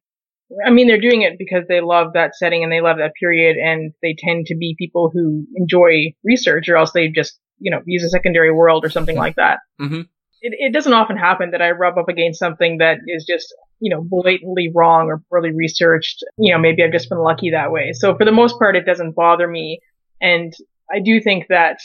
I 0.65 0.71
mean, 0.71 0.87
they're 0.87 1.01
doing 1.01 1.23
it 1.23 1.39
because 1.39 1.65
they 1.69 1.81
love 1.81 2.13
that 2.15 2.37
setting 2.37 2.63
and 2.63 2.71
they 2.71 2.81
love 2.81 2.99
that 2.99 3.13
period 3.19 3.57
and 3.57 3.93
they 4.03 4.15
tend 4.17 4.47
to 4.47 4.57
be 4.57 4.77
people 4.79 5.11
who 5.13 5.47
enjoy 5.57 6.15
research 6.25 6.69
or 6.69 6.77
else 6.77 6.93
they 6.93 7.09
just, 7.09 7.39
you 7.59 7.71
know, 7.71 7.81
use 7.85 8.05
a 8.05 8.11
secondary 8.11 8.53
world 8.53 8.85
or 8.85 8.91
something 8.91 9.17
like 9.17 9.37
that. 9.37 9.59
Mm-hmm. 9.81 10.03
It, 10.43 10.55
it 10.59 10.73
doesn't 10.73 10.93
often 10.93 11.17
happen 11.17 11.53
that 11.53 11.63
I 11.63 11.71
rub 11.71 11.97
up 11.97 12.09
against 12.09 12.41
something 12.41 12.79
that 12.79 12.99
is 13.07 13.25
just, 13.25 13.55
you 13.81 13.95
know, 13.95 14.03
blatantly 14.03 14.71
wrong 14.75 15.07
or 15.07 15.23
poorly 15.31 15.53
researched. 15.53 16.25
You 16.37 16.53
know, 16.53 16.59
maybe 16.59 16.83
I've 16.83 16.93
just 16.93 17.09
been 17.09 17.23
lucky 17.23 17.51
that 17.51 17.71
way. 17.71 17.93
So 17.95 18.17
for 18.17 18.25
the 18.25 18.33
most 18.33 18.59
part, 18.59 18.77
it 18.77 18.85
doesn't 18.85 19.15
bother 19.15 19.47
me. 19.47 19.81
And 20.21 20.53
I 20.93 20.99
do 21.01 21.21
think 21.21 21.47
that 21.49 21.79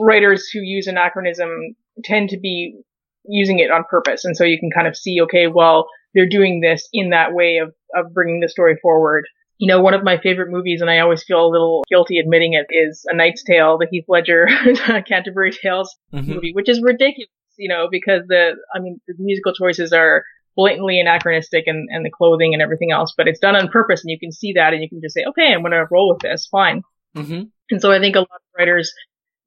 writers 0.00 0.48
who 0.48 0.60
use 0.60 0.86
anachronism 0.86 1.74
tend 2.04 2.30
to 2.30 2.38
be 2.38 2.80
using 3.24 3.58
it 3.58 3.70
on 3.70 3.84
purpose. 3.90 4.24
And 4.24 4.36
so 4.36 4.44
you 4.44 4.58
can 4.58 4.70
kind 4.70 4.86
of 4.86 4.96
see, 4.96 5.20
okay, 5.22 5.48
well, 5.48 5.86
they're 6.14 6.28
doing 6.28 6.60
this 6.60 6.88
in 6.92 7.10
that 7.10 7.34
way 7.34 7.58
of, 7.58 7.74
of 7.94 8.14
bringing 8.14 8.40
the 8.40 8.48
story 8.48 8.78
forward. 8.80 9.26
You 9.58 9.66
know, 9.66 9.80
one 9.80 9.92
of 9.92 10.04
my 10.04 10.18
favorite 10.18 10.50
movies, 10.50 10.80
and 10.80 10.88
I 10.88 11.00
always 11.00 11.24
feel 11.24 11.44
a 11.44 11.50
little 11.50 11.84
guilty 11.90 12.18
admitting 12.18 12.54
it, 12.54 12.66
is 12.70 13.04
A 13.08 13.14
Knight's 13.14 13.42
Tale, 13.42 13.76
the 13.76 13.88
Heath 13.90 14.04
Ledger 14.06 14.46
Canterbury 15.06 15.50
Tales 15.50 15.96
mm-hmm. 16.14 16.32
movie, 16.32 16.52
which 16.52 16.68
is 16.68 16.80
ridiculous 16.80 17.28
you 17.58 17.68
know, 17.68 17.88
because 17.90 18.22
the, 18.28 18.52
I 18.74 18.78
mean, 18.78 19.00
the 19.06 19.14
musical 19.18 19.52
choices 19.52 19.92
are 19.92 20.24
blatantly 20.56 20.98
anachronistic 20.98 21.64
and, 21.66 21.88
and 21.90 22.04
the 22.04 22.10
clothing 22.10 22.52
and 22.52 22.62
everything 22.62 22.90
else, 22.90 23.14
but 23.16 23.28
it's 23.28 23.38
done 23.38 23.54
on 23.54 23.68
purpose 23.68 24.02
and 24.02 24.10
you 24.10 24.18
can 24.18 24.32
see 24.32 24.52
that 24.54 24.72
and 24.72 24.82
you 24.82 24.88
can 24.88 25.00
just 25.00 25.14
say, 25.14 25.24
okay, 25.24 25.52
I'm 25.52 25.60
going 25.60 25.72
to 25.72 25.86
roll 25.90 26.10
with 26.12 26.20
this. 26.20 26.46
Fine. 26.50 26.82
Mm-hmm. 27.16 27.42
And 27.70 27.80
so 27.80 27.92
I 27.92 28.00
think 28.00 28.16
a 28.16 28.20
lot 28.20 28.28
of 28.30 28.58
writers 28.58 28.92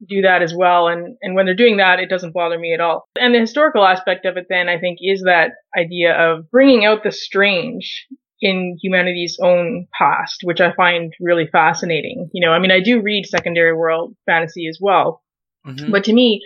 do 0.07 0.21
that 0.21 0.41
as 0.41 0.53
well. 0.53 0.87
And, 0.87 1.17
and 1.21 1.35
when 1.35 1.45
they're 1.45 1.55
doing 1.55 1.77
that, 1.77 1.99
it 1.99 2.09
doesn't 2.09 2.33
bother 2.33 2.57
me 2.57 2.73
at 2.73 2.79
all. 2.79 3.07
And 3.19 3.35
the 3.35 3.39
historical 3.39 3.85
aspect 3.85 4.25
of 4.25 4.37
it 4.37 4.47
then, 4.49 4.69
I 4.69 4.79
think, 4.79 4.99
is 5.01 5.23
that 5.23 5.51
idea 5.77 6.15
of 6.15 6.49
bringing 6.49 6.85
out 6.85 7.03
the 7.03 7.11
strange 7.11 8.07
in 8.41 8.77
humanity's 8.81 9.37
own 9.41 9.87
past, 9.97 10.39
which 10.43 10.61
I 10.61 10.73
find 10.73 11.13
really 11.19 11.47
fascinating. 11.51 12.29
You 12.33 12.45
know, 12.45 12.53
I 12.53 12.59
mean, 12.59 12.71
I 12.71 12.79
do 12.79 13.01
read 13.01 13.25
secondary 13.27 13.75
world 13.75 14.15
fantasy 14.25 14.67
as 14.67 14.79
well. 14.81 15.21
Mm-hmm. 15.67 15.91
But 15.91 16.05
to 16.05 16.13
me, 16.13 16.41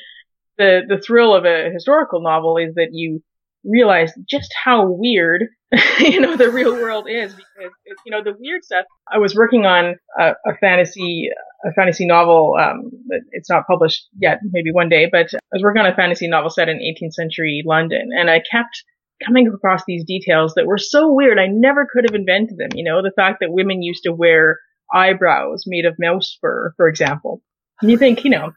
the 0.57 0.81
the 0.87 1.01
thrill 1.01 1.33
of 1.35 1.45
a 1.45 1.69
historical 1.71 2.21
novel 2.21 2.57
is 2.57 2.75
that 2.75 2.89
you 2.91 3.21
realize 3.63 4.11
just 4.29 4.53
how 4.63 4.85
weird 4.87 5.45
you 5.99 6.21
know 6.21 6.37
the 6.37 6.51
real 6.51 6.73
world 6.73 7.07
is 7.09 7.33
because 7.33 7.71
you 8.05 8.11
know 8.11 8.23
the 8.23 8.35
weird 8.39 8.63
stuff. 8.63 8.85
I 9.11 9.17
was 9.17 9.35
working 9.35 9.65
on 9.65 9.95
a, 10.19 10.31
a 10.45 10.55
fantasy 10.59 11.29
a 11.65 11.71
fantasy 11.73 12.05
novel. 12.05 12.55
Um, 12.59 12.91
it's 13.31 13.49
not 13.49 13.67
published 13.67 14.07
yet, 14.19 14.39
maybe 14.51 14.71
one 14.71 14.89
day, 14.89 15.09
but 15.11 15.33
I 15.33 15.39
was 15.51 15.63
working 15.63 15.81
on 15.81 15.91
a 15.91 15.95
fantasy 15.95 16.27
novel 16.27 16.49
set 16.49 16.69
in 16.69 16.77
18th 16.77 17.13
century 17.13 17.63
London, 17.65 18.09
and 18.17 18.29
I 18.29 18.39
kept 18.39 18.83
coming 19.25 19.47
across 19.47 19.81
these 19.87 20.03
details 20.05 20.53
that 20.55 20.67
were 20.67 20.77
so 20.77 21.11
weird. 21.11 21.39
I 21.39 21.47
never 21.47 21.87
could 21.91 22.05
have 22.07 22.15
invented 22.15 22.57
them. 22.57 22.69
You 22.75 22.83
know, 22.83 23.01
the 23.01 23.13
fact 23.15 23.37
that 23.41 23.51
women 23.51 23.81
used 23.81 24.03
to 24.03 24.13
wear 24.13 24.59
eyebrows 24.93 25.63
made 25.65 25.85
of 25.85 25.95
mouse 25.97 26.37
fur, 26.39 26.73
for 26.77 26.87
example. 26.87 27.41
And 27.81 27.91
you 27.91 27.97
think, 27.97 28.23
you 28.23 28.29
know, 28.29 28.51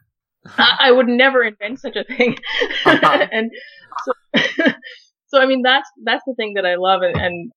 I 0.57 0.91
would 0.91 1.07
never 1.07 1.43
invent 1.43 1.79
such 1.79 1.95
a 1.95 2.03
thing. 2.03 2.37
Uh-huh. 2.85 3.27
and 3.31 3.51
so, 4.05 4.13
so 5.27 5.39
I 5.39 5.45
mean, 5.45 5.61
that's, 5.61 5.89
that's 6.03 6.23
the 6.25 6.33
thing 6.35 6.53
that 6.55 6.65
I 6.65 6.75
love. 6.75 7.01
And, 7.01 7.15
and, 7.15 7.51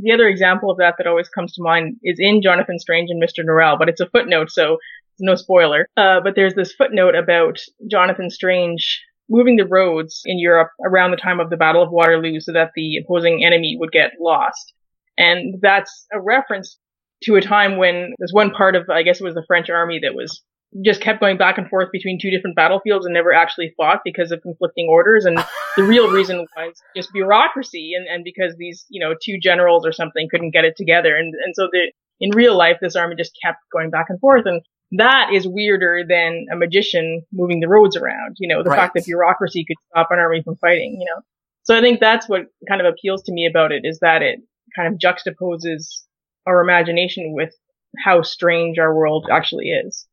the 0.00 0.12
other 0.12 0.28
example 0.28 0.70
of 0.70 0.78
that 0.78 0.94
that 0.98 1.08
always 1.08 1.28
comes 1.28 1.52
to 1.54 1.60
mind 1.60 1.96
is 2.04 2.18
in 2.20 2.40
Jonathan 2.40 2.78
Strange 2.78 3.10
and 3.10 3.20
Mr. 3.20 3.44
Norrell, 3.44 3.76
but 3.76 3.88
it's 3.88 4.00
a 4.00 4.08
footnote, 4.08 4.48
so 4.48 4.74
it's 4.74 5.18
no 5.18 5.34
spoiler. 5.34 5.88
Uh, 5.96 6.20
but 6.22 6.34
there's 6.36 6.54
this 6.54 6.72
footnote 6.72 7.16
about 7.16 7.58
Jonathan 7.90 8.30
Strange 8.30 9.02
moving 9.28 9.56
the 9.56 9.66
roads 9.66 10.22
in 10.24 10.38
Europe 10.38 10.70
around 10.84 11.10
the 11.10 11.16
time 11.16 11.40
of 11.40 11.50
the 11.50 11.56
Battle 11.56 11.82
of 11.82 11.90
Waterloo 11.90 12.38
so 12.38 12.52
that 12.52 12.70
the 12.76 12.98
opposing 12.98 13.44
enemy 13.44 13.76
would 13.78 13.90
get 13.90 14.12
lost. 14.20 14.72
And 15.18 15.56
that's 15.60 16.06
a 16.12 16.20
reference 16.20 16.78
to 17.24 17.34
a 17.34 17.40
time 17.40 17.76
when 17.76 18.14
there's 18.18 18.32
one 18.32 18.52
part 18.52 18.76
of, 18.76 18.88
I 18.88 19.02
guess 19.02 19.20
it 19.20 19.24
was 19.24 19.34
the 19.34 19.44
French 19.46 19.68
army 19.68 20.00
that 20.02 20.14
was 20.14 20.42
just 20.84 21.00
kept 21.00 21.20
going 21.20 21.38
back 21.38 21.58
and 21.58 21.68
forth 21.68 21.88
between 21.92 22.18
two 22.20 22.30
different 22.30 22.54
battlefields 22.54 23.06
and 23.06 23.14
never 23.14 23.32
actually 23.32 23.72
fought 23.76 24.00
because 24.04 24.30
of 24.30 24.42
conflicting 24.42 24.86
orders. 24.88 25.24
And 25.24 25.38
the 25.76 25.82
real 25.82 26.10
reason 26.10 26.46
was 26.56 26.74
just 26.94 27.12
bureaucracy 27.12 27.92
and, 27.96 28.06
and 28.06 28.22
because 28.22 28.54
these, 28.58 28.84
you 28.90 29.00
know, 29.00 29.14
two 29.22 29.38
generals 29.40 29.86
or 29.86 29.92
something 29.92 30.28
couldn't 30.30 30.50
get 30.50 30.64
it 30.64 30.76
together. 30.76 31.16
And, 31.16 31.34
and 31.44 31.54
so 31.54 31.68
the, 31.72 31.90
in 32.20 32.30
real 32.34 32.56
life, 32.56 32.78
this 32.80 32.96
army 32.96 33.14
just 33.16 33.32
kept 33.42 33.58
going 33.72 33.90
back 33.90 34.06
and 34.08 34.20
forth. 34.20 34.44
And 34.44 34.60
that 34.92 35.30
is 35.32 35.46
weirder 35.46 36.04
than 36.06 36.46
a 36.52 36.56
magician 36.56 37.22
moving 37.32 37.60
the 37.60 37.68
roads 37.68 37.96
around. 37.96 38.36
You 38.38 38.48
know, 38.48 38.62
the 38.62 38.70
right. 38.70 38.78
fact 38.78 38.94
that 38.94 39.06
bureaucracy 39.06 39.64
could 39.66 39.76
stop 39.90 40.08
an 40.10 40.18
army 40.18 40.42
from 40.42 40.56
fighting, 40.56 40.96
you 41.00 41.06
know. 41.06 41.22
So 41.62 41.76
I 41.76 41.80
think 41.80 42.00
that's 42.00 42.28
what 42.28 42.42
kind 42.68 42.80
of 42.80 42.86
appeals 42.86 43.22
to 43.24 43.32
me 43.32 43.46
about 43.46 43.72
it 43.72 43.82
is 43.84 44.00
that 44.00 44.22
it 44.22 44.40
kind 44.76 44.92
of 44.92 44.98
juxtaposes 44.98 46.02
our 46.46 46.60
imagination 46.60 47.34
with 47.34 47.54
how 47.98 48.22
strange 48.22 48.78
our 48.78 48.94
world 48.94 49.28
actually 49.30 49.70
is. 49.70 50.06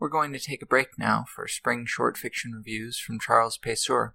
We're 0.00 0.08
going 0.08 0.32
to 0.32 0.38
take 0.38 0.62
a 0.62 0.66
break 0.66 0.96
now 0.96 1.24
for 1.26 1.48
spring 1.48 1.84
short 1.84 2.16
fiction 2.16 2.52
reviews 2.52 3.00
from 3.00 3.18
Charles 3.18 3.58
Payseur. 3.58 4.12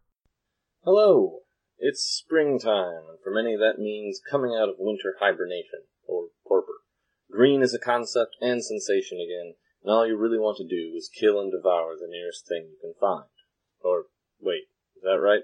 Hello! 0.86 1.40
It's 1.78 2.02
springtime, 2.02 3.04
and 3.12 3.20
for 3.22 3.32
many 3.36 3.58
that 3.58 3.80
means 3.80 4.22
coming 4.24 4.56
out 4.56 4.70
of 4.70 4.80
winter 4.80 5.20
hibernation, 5.20 5.84
or 6.08 6.28
torpor. 6.48 6.88
Green 7.30 7.62
is 7.62 7.74
a 7.74 7.84
concept 7.84 8.38
and 8.40 8.64
sensation 8.64 9.20
again, 9.20 9.56
and 9.84 9.92
all 9.92 10.08
you 10.08 10.16
really 10.16 10.40
want 10.40 10.56
to 10.60 10.64
do 10.64 10.96
is 10.96 11.12
kill 11.12 11.42
and 11.42 11.52
devour 11.52 12.00
the 12.00 12.08
nearest 12.08 12.48
thing 12.48 12.72
you 12.72 12.80
can 12.80 12.94
find. 12.98 13.28
Or, 13.82 14.06
wait, 14.40 14.72
is 14.96 15.04
that 15.04 15.20
right? 15.20 15.44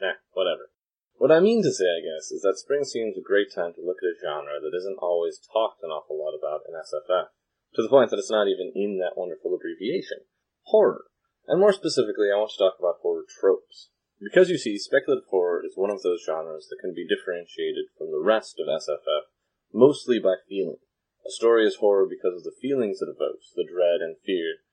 Nah, 0.00 0.22
whatever. 0.30 0.70
What 1.16 1.32
I 1.32 1.40
mean 1.40 1.60
to 1.64 1.74
say, 1.74 1.90
I 1.90 2.06
guess, 2.06 2.30
is 2.30 2.42
that 2.42 2.62
spring 2.62 2.84
seems 2.84 3.18
a 3.18 3.20
great 3.20 3.50
time 3.52 3.74
to 3.74 3.82
look 3.82 3.98
at 3.98 4.14
a 4.14 4.22
genre 4.22 4.62
that 4.62 4.78
isn't 4.78 5.02
always 5.02 5.42
talked 5.42 5.82
an 5.82 5.90
awful 5.90 6.22
lot 6.22 6.38
about 6.38 6.62
in 6.70 6.78
SFF 6.78 7.34
to 7.74 7.82
the 7.82 7.88
point 7.88 8.10
that 8.10 8.18
it's 8.18 8.30
not 8.30 8.48
even 8.48 8.72
in 8.74 8.98
that 8.98 9.16
wonderful 9.16 9.51
abbreviation. 9.62 10.26
Horror. 10.74 11.06
And 11.46 11.60
more 11.60 11.72
specifically, 11.72 12.30
I 12.30 12.38
want 12.38 12.50
to 12.50 12.58
talk 12.58 12.74
about 12.78 13.02
horror 13.02 13.22
tropes. 13.26 13.90
Because 14.18 14.50
you 14.50 14.58
see, 14.58 14.78
speculative 14.78 15.30
horror 15.30 15.62
is 15.66 15.74
one 15.74 15.90
of 15.90 16.02
those 16.02 16.22
genres 16.26 16.66
that 16.70 16.82
can 16.82 16.94
be 16.94 17.06
differentiated 17.06 17.90
from 17.98 18.10
the 18.10 18.22
rest 18.22 18.58
of 18.58 18.66
SFF 18.66 19.30
mostly 19.72 20.18
by 20.18 20.34
feeling. 20.48 20.82
A 21.26 21.30
story 21.30 21.66
is 21.66 21.78
horror 21.78 22.06
because 22.06 22.38
of 22.38 22.44
the 22.44 22.58
feelings 22.60 22.98
it 23.00 23.10
evokes, 23.10 23.50
the 23.54 23.66
dread 23.66 24.02
and 24.02 24.18
fear 24.26 24.66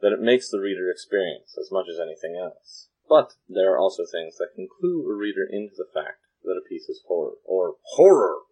that 0.00 0.12
it 0.12 0.20
makes 0.20 0.48
the 0.48 0.60
reader 0.60 0.90
experience 0.90 1.56
as 1.58 1.72
much 1.72 1.88
as 1.88 2.00
anything 2.00 2.36
else. 2.36 2.88
But 3.08 3.32
there 3.48 3.72
are 3.72 3.78
also 3.78 4.04
things 4.04 4.36
that 4.36 4.52
can 4.54 4.68
clue 4.68 5.04
a 5.08 5.14
reader 5.14 5.44
into 5.48 5.74
the 5.76 5.88
fact 5.92 6.24
that 6.44 6.60
a 6.60 6.68
piece 6.68 6.88
is 6.88 7.02
horror, 7.08 7.36
or 7.44 7.76
horror, 7.96 8.44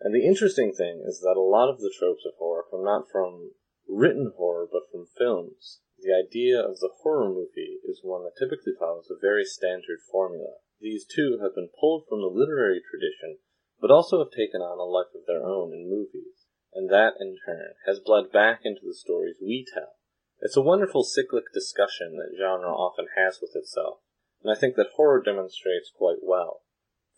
and 0.00 0.14
the 0.14 0.26
interesting 0.26 0.72
thing 0.72 1.04
is 1.06 1.20
that 1.20 1.36
a 1.36 1.44
lot 1.44 1.68
of 1.68 1.78
the 1.78 1.92
tropes 1.92 2.24
of 2.24 2.32
horror 2.38 2.64
come 2.70 2.82
not 2.82 3.04
from 3.12 3.52
written 4.00 4.32
horror, 4.36 4.64
but 4.64 4.88
from 4.90 5.04
films. 5.18 5.80
The 6.00 6.16
idea 6.16 6.56
of 6.56 6.80
the 6.80 6.88
horror 7.04 7.28
movie 7.28 7.84
is 7.84 8.00
one 8.02 8.24
that 8.24 8.40
typically 8.40 8.72
follows 8.72 9.12
a 9.12 9.20
very 9.20 9.44
standard 9.44 10.00
formula. 10.10 10.64
These 10.80 11.04
too 11.04 11.38
have 11.44 11.54
been 11.54 11.68
pulled 11.78 12.08
from 12.08 12.24
the 12.24 12.32
literary 12.32 12.80
tradition, 12.80 13.44
but 13.78 13.90
also 13.90 14.24
have 14.24 14.32
taken 14.32 14.64
on 14.64 14.80
a 14.80 14.88
life 14.88 15.12
of 15.12 15.28
their 15.28 15.44
own 15.44 15.76
in 15.76 15.92
movies. 15.92 16.48
And 16.72 16.88
that, 16.88 17.20
in 17.20 17.36
turn, 17.44 17.76
has 17.84 18.00
bled 18.00 18.32
back 18.32 18.64
into 18.64 18.80
the 18.86 18.96
stories 18.96 19.36
we 19.36 19.66
tell. 19.68 20.00
It's 20.40 20.56
a 20.56 20.64
wonderful 20.64 21.04
cyclic 21.04 21.52
discussion 21.52 22.16
that 22.16 22.32
genre 22.32 22.72
often 22.72 23.12
has 23.20 23.44
with 23.44 23.52
itself, 23.52 24.00
and 24.40 24.48
I 24.48 24.56
think 24.56 24.76
that 24.76 24.96
horror 24.96 25.20
demonstrates 25.20 25.92
quite 25.92 26.24
well. 26.24 26.64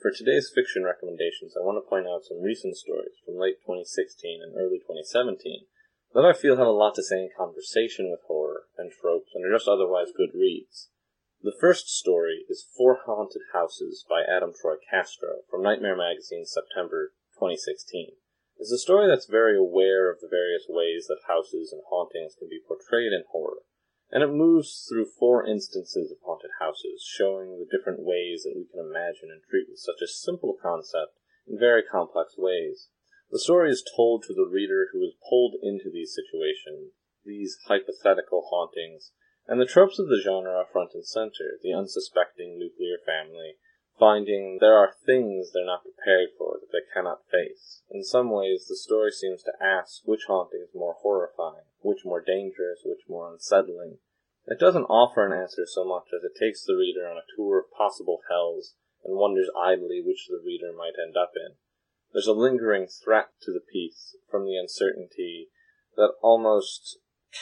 For 0.01 0.11
today's 0.11 0.51
fiction 0.51 0.83
recommendations, 0.83 1.55
I 1.55 1.63
want 1.63 1.79
to 1.79 1.89
point 1.89 2.11
out 2.11 2.27
some 2.27 2.43
recent 2.43 2.75
stories 2.75 3.15
from 3.23 3.39
late 3.39 3.63
2016 3.63 4.43
and 4.43 4.59
early 4.59 4.83
2017 4.83 5.71
that 6.15 6.25
I 6.25 6.33
feel 6.33 6.57
have 6.57 6.67
a 6.67 6.71
lot 6.71 6.95
to 6.97 7.03
say 7.03 7.17
in 7.17 7.31
conversation 7.37 8.11
with 8.11 8.21
horror 8.27 8.65
and 8.77 8.93
tropes 8.93 9.33
and 9.35 9.45
are 9.45 9.57
just 9.57 9.69
otherwise 9.69 10.13
good 10.17 10.35
reads. 10.35 10.89
The 11.43 11.57
first 11.59 11.89
story 11.89 12.45
is 12.49 12.69
Four 12.77 13.01
Haunted 13.05 13.43
Houses 13.53 14.05
by 14.09 14.23
Adam 14.23 14.53
Troy 14.55 14.77
Castro 14.91 15.43
from 15.51 15.63
Nightmare 15.63 15.97
Magazine, 15.97 16.45
September 16.47 17.15
2016. 17.35 18.13
It's 18.59 18.71
a 18.71 18.79
story 18.79 19.09
that's 19.09 19.27
very 19.27 19.59
aware 19.59 20.13
of 20.13 20.21
the 20.21 20.31
various 20.31 20.67
ways 20.69 21.09
that 21.09 21.27
houses 21.27 21.73
and 21.73 21.83
hauntings 21.89 22.37
can 22.39 22.49
be 22.49 22.63
portrayed 22.63 23.11
in 23.11 23.25
horror, 23.33 23.67
and 24.13 24.23
it 24.23 24.31
moves 24.31 24.87
through 24.87 25.11
four 25.19 25.45
instances 25.45 26.13
of 26.13 26.19
haunted 26.23 26.53
houses, 26.61 27.03
showing 27.03 27.59
the 27.59 27.67
different 27.67 27.99
ways 28.05 28.45
that 28.45 28.55
we 28.55 28.69
can 28.71 28.79
imagine 28.79 29.33
and 29.33 29.43
treat 29.43 29.67
such 29.75 29.99
a 30.01 30.07
simple 30.07 30.55
concept 30.61 31.19
in 31.49 31.59
very 31.59 31.83
complex 31.83 32.39
ways. 32.39 32.87
The 33.33 33.39
story 33.39 33.71
is 33.71 33.83
told 33.97 34.25
to 34.25 34.35
the 34.35 34.45
reader 34.45 34.91
who 34.93 35.03
is 35.03 35.17
pulled 35.27 35.55
into 35.63 35.89
these 35.89 36.15
situations, 36.15 36.93
these 37.25 37.57
hypothetical 37.67 38.45
hauntings, 38.51 39.13
and 39.49 39.59
the 39.59 39.65
tropes 39.65 39.99
of 39.99 40.09
the 40.09 40.21
genre 40.23 40.53
are 40.53 40.69
front 40.71 40.93
and 40.93 41.07
center, 41.07 41.57
the 41.63 41.73
unsuspecting 41.73 42.59
nuclear 42.59 42.99
family, 42.99 43.57
finding 43.99 44.59
there 44.61 44.77
are 44.77 44.93
things 45.07 45.51
they're 45.51 45.65
not 45.65 45.81
prepared 45.83 46.29
for 46.37 46.61
that 46.61 46.69
they 46.73 46.85
cannot 46.93 47.25
face. 47.33 47.81
In 47.91 48.05
some 48.05 48.31
ways, 48.31 48.67
the 48.69 48.77
story 48.77 49.11
seems 49.11 49.43
to 49.45 49.57
ask 49.65 50.03
which 50.05 50.29
haunting 50.29 50.61
is 50.61 50.75
more 50.75 50.97
horrifying, 51.01 51.65
which 51.81 52.05
more 52.05 52.21
dangerous, 52.21 52.85
which 52.85 53.09
more 53.09 53.33
unsettling. 53.33 53.97
It 54.45 54.61
doesn't 54.61 54.93
offer 54.93 55.25
an 55.25 55.33
answer 55.33 55.65
so 55.65 55.87
much 55.87 56.13
as 56.13 56.23
it 56.23 56.37
takes 56.39 56.67
the 56.67 56.77
reader 56.77 57.09
on 57.09 57.17
a 57.17 57.25
tour 57.35 57.61
of 57.61 57.73
possible 57.73 58.21
hells 58.29 58.75
and 59.03 59.17
wonders 59.17 59.49
idly 59.57 60.03
which 60.05 60.29
the 60.29 60.43
reader 60.45 60.77
might 60.77 61.01
end 61.01 61.17
up 61.17 61.33
in. 61.35 61.57
There's 62.13 62.27
a 62.27 62.33
lingering 62.33 62.89
threat 62.89 63.31
to 63.43 63.53
the 63.53 63.65
peace 63.73 64.17
from 64.31 64.45
the 64.45 64.57
uncertainty, 64.57 65.49
that 65.97 66.15
almost 66.21 66.99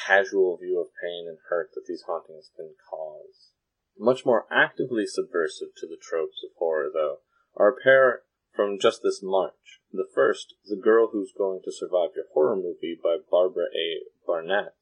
casual 0.07 0.57
view 0.57 0.81
of 0.81 0.95
pain 1.03 1.27
and 1.29 1.39
hurt 1.49 1.71
that 1.75 1.87
these 1.87 2.05
hauntings 2.07 2.51
can 2.55 2.75
cause. 2.89 3.51
Much 3.99 4.25
more 4.25 4.47
actively 4.51 5.07
subversive 5.07 5.75
to 5.77 5.87
the 5.87 5.99
tropes 6.01 6.43
of 6.45 6.57
horror, 6.59 6.89
though, 6.93 7.19
are 7.57 7.69
a 7.69 7.83
pair 7.83 8.23
from 8.55 8.79
just 8.79 9.03
this 9.03 9.21
March. 9.23 9.81
The 9.93 10.09
first, 10.15 10.55
The 10.65 10.77
Girl 10.77 11.09
Who's 11.13 11.33
Going 11.37 11.61
to 11.65 11.73
Survive 11.73 12.11
Your 12.15 12.27
Horror 12.33 12.57
Movie 12.57 12.99
by 13.03 13.17
Barbara 13.31 13.67
A. 13.75 14.05
Barnett 14.27 14.75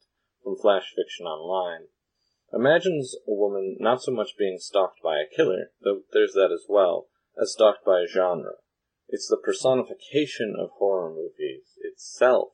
from 0.43 0.55
Flash 0.55 0.93
Fiction 0.95 1.25
Online, 1.25 1.87
imagines 2.53 3.15
a 3.27 3.33
woman 3.33 3.77
not 3.79 4.01
so 4.01 4.11
much 4.11 4.37
being 4.37 4.57
stalked 4.59 5.01
by 5.03 5.17
a 5.17 5.35
killer, 5.35 5.71
though 5.81 6.01
there's 6.13 6.33
that 6.33 6.51
as 6.53 6.65
well, 6.69 7.07
as 7.41 7.53
stalked 7.53 7.83
by 7.83 8.01
a 8.01 8.07
genre. 8.07 8.53
It's 9.09 9.27
the 9.27 9.37
personification 9.37 10.55
of 10.57 10.69
horror 10.77 11.09
movies 11.09 11.77
itself 11.81 12.53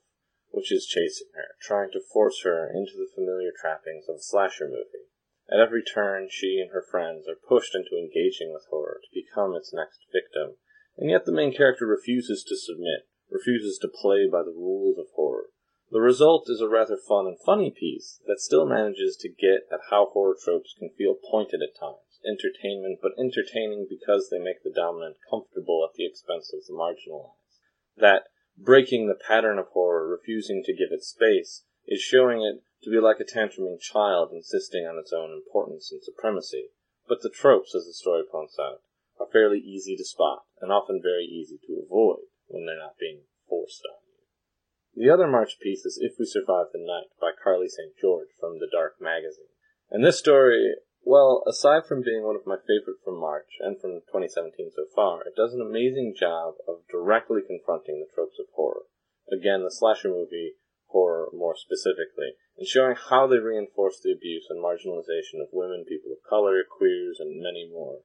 which 0.55 0.71
is 0.71 0.87
chasing 0.87 1.27
her, 1.35 1.55
trying 1.59 1.91
to 1.91 1.99
force 1.99 2.43
her 2.43 2.71
into 2.73 2.93
the 2.95 3.11
familiar 3.13 3.51
trappings 3.51 4.07
of 4.07 4.15
a 4.15 4.21
slasher 4.21 4.69
movie. 4.69 5.11
At 5.51 5.59
every 5.59 5.83
turn, 5.83 6.29
she 6.31 6.61
and 6.61 6.71
her 6.71 6.81
friends 6.81 7.27
are 7.27 7.35
pushed 7.35 7.75
into 7.75 7.97
engaging 7.97 8.53
with 8.53 8.65
horror 8.69 9.01
to 9.03 9.13
become 9.13 9.53
its 9.53 9.73
next 9.73 10.05
victim, 10.13 10.55
and 10.97 11.09
yet 11.09 11.25
the 11.25 11.33
main 11.33 11.53
character 11.53 11.85
refuses 11.85 12.41
to 12.45 12.55
submit, 12.55 13.05
refuses 13.29 13.77
to 13.79 13.89
play 13.89 14.29
by 14.31 14.43
the 14.43 14.55
rules 14.55 14.97
of 14.97 15.07
horror. 15.13 15.49
The 15.91 15.99
result 15.99 16.49
is 16.49 16.61
a 16.61 16.69
rather 16.69 16.95
fun 16.95 17.27
and 17.27 17.37
funny 17.45 17.69
piece 17.69 18.21
that 18.27 18.39
still 18.39 18.65
manages 18.65 19.17
to 19.17 19.29
get 19.29 19.67
at 19.71 19.91
how 19.91 20.05
horror 20.05 20.37
tropes 20.41 20.73
can 20.79 20.89
feel 20.97 21.15
pointed 21.15 21.61
at 21.61 21.77
times, 21.77 21.99
entertainment, 22.27 22.99
but 23.01 23.13
entertaining 23.17 23.87
because 23.89 24.29
they 24.29 24.39
make 24.39 24.63
the 24.63 24.73
dominant 24.73 25.17
comfortable 25.29 25.87
at 25.87 25.95
the 25.95 26.05
expense 26.05 26.51
of 26.53 26.65
the 26.65 26.73
marginalized. 26.73 27.61
That 27.97 28.27
breaking 28.57 29.07
the 29.07 29.15
pattern 29.15 29.59
of 29.59 29.67
horror, 29.69 30.07
refusing 30.07 30.63
to 30.65 30.73
give 30.73 30.91
it 30.91 31.03
space, 31.03 31.63
is 31.87 32.01
showing 32.01 32.41
it 32.41 32.63
to 32.83 32.89
be 32.89 32.99
like 32.99 33.19
a 33.19 33.25
tantruming 33.25 33.79
child 33.79 34.29
insisting 34.31 34.85
on 34.85 34.97
its 34.97 35.13
own 35.13 35.31
importance 35.31 35.91
and 35.91 36.01
supremacy. 36.03 36.69
But 37.07 37.21
the 37.21 37.29
tropes, 37.29 37.75
as 37.75 37.85
the 37.85 37.93
story 37.93 38.23
points 38.29 38.57
out, 38.59 38.81
are 39.19 39.27
fairly 39.31 39.59
easy 39.59 39.95
to 39.95 40.03
spot 40.03 40.43
and 40.61 40.71
often 40.71 41.01
very 41.01 41.25
easy 41.25 41.59
to 41.67 41.83
avoid 41.85 42.27
when 42.47 42.65
they're 42.65 42.77
not 42.77 42.97
being 42.99 43.21
forced 43.47 43.83
on 43.85 43.99
you. 44.05 45.05
The 45.05 45.13
other 45.13 45.27
March 45.27 45.59
piece 45.61 45.85
is 45.85 45.99
If 46.01 46.17
We 46.19 46.25
Survive 46.25 46.67
the 46.73 46.79
Night 46.79 47.11
by 47.19 47.31
Carlie 47.31 47.69
St. 47.69 47.93
George 47.99 48.29
from 48.39 48.59
The 48.59 48.69
Dark 48.71 48.95
magazine. 48.99 49.51
And 49.91 50.03
this 50.03 50.19
story, 50.19 50.75
well, 51.05 51.43
aside 51.47 51.85
from 51.85 52.01
being 52.01 52.25
one 52.25 52.35
of 52.35 52.49
my 52.49 52.57
favorite 52.57 52.99
from 53.05 53.21
March 53.21 53.61
and 53.61 53.79
from 53.79 54.01
2017 54.09 54.71
so 54.75 54.89
far, 54.93 55.21
it 55.21 55.37
does 55.37 55.53
an 55.53 55.61
amazing 55.61 56.15
job 56.17 56.55
of 56.67 56.89
directly 56.91 57.41
confronting 57.45 58.01
the 58.01 58.09
tropes 58.13 58.35
of 58.39 58.49
horror. 58.57 58.89
Again, 59.31 59.63
the 59.63 59.71
slasher 59.71 60.09
movie 60.09 60.57
horror 60.89 61.29
more 61.33 61.55
specifically, 61.55 62.33
and 62.57 62.67
showing 62.67 62.95
how 62.95 63.27
they 63.27 63.37
reinforce 63.37 63.99
the 63.99 64.11
abuse 64.11 64.47
and 64.49 64.63
marginalization 64.63 65.41
of 65.41 65.51
women, 65.51 65.85
people 65.87 66.11
of 66.11 66.29
color, 66.29 66.63
queers, 66.65 67.17
and 67.19 67.41
many 67.41 67.67
more. 67.69 68.01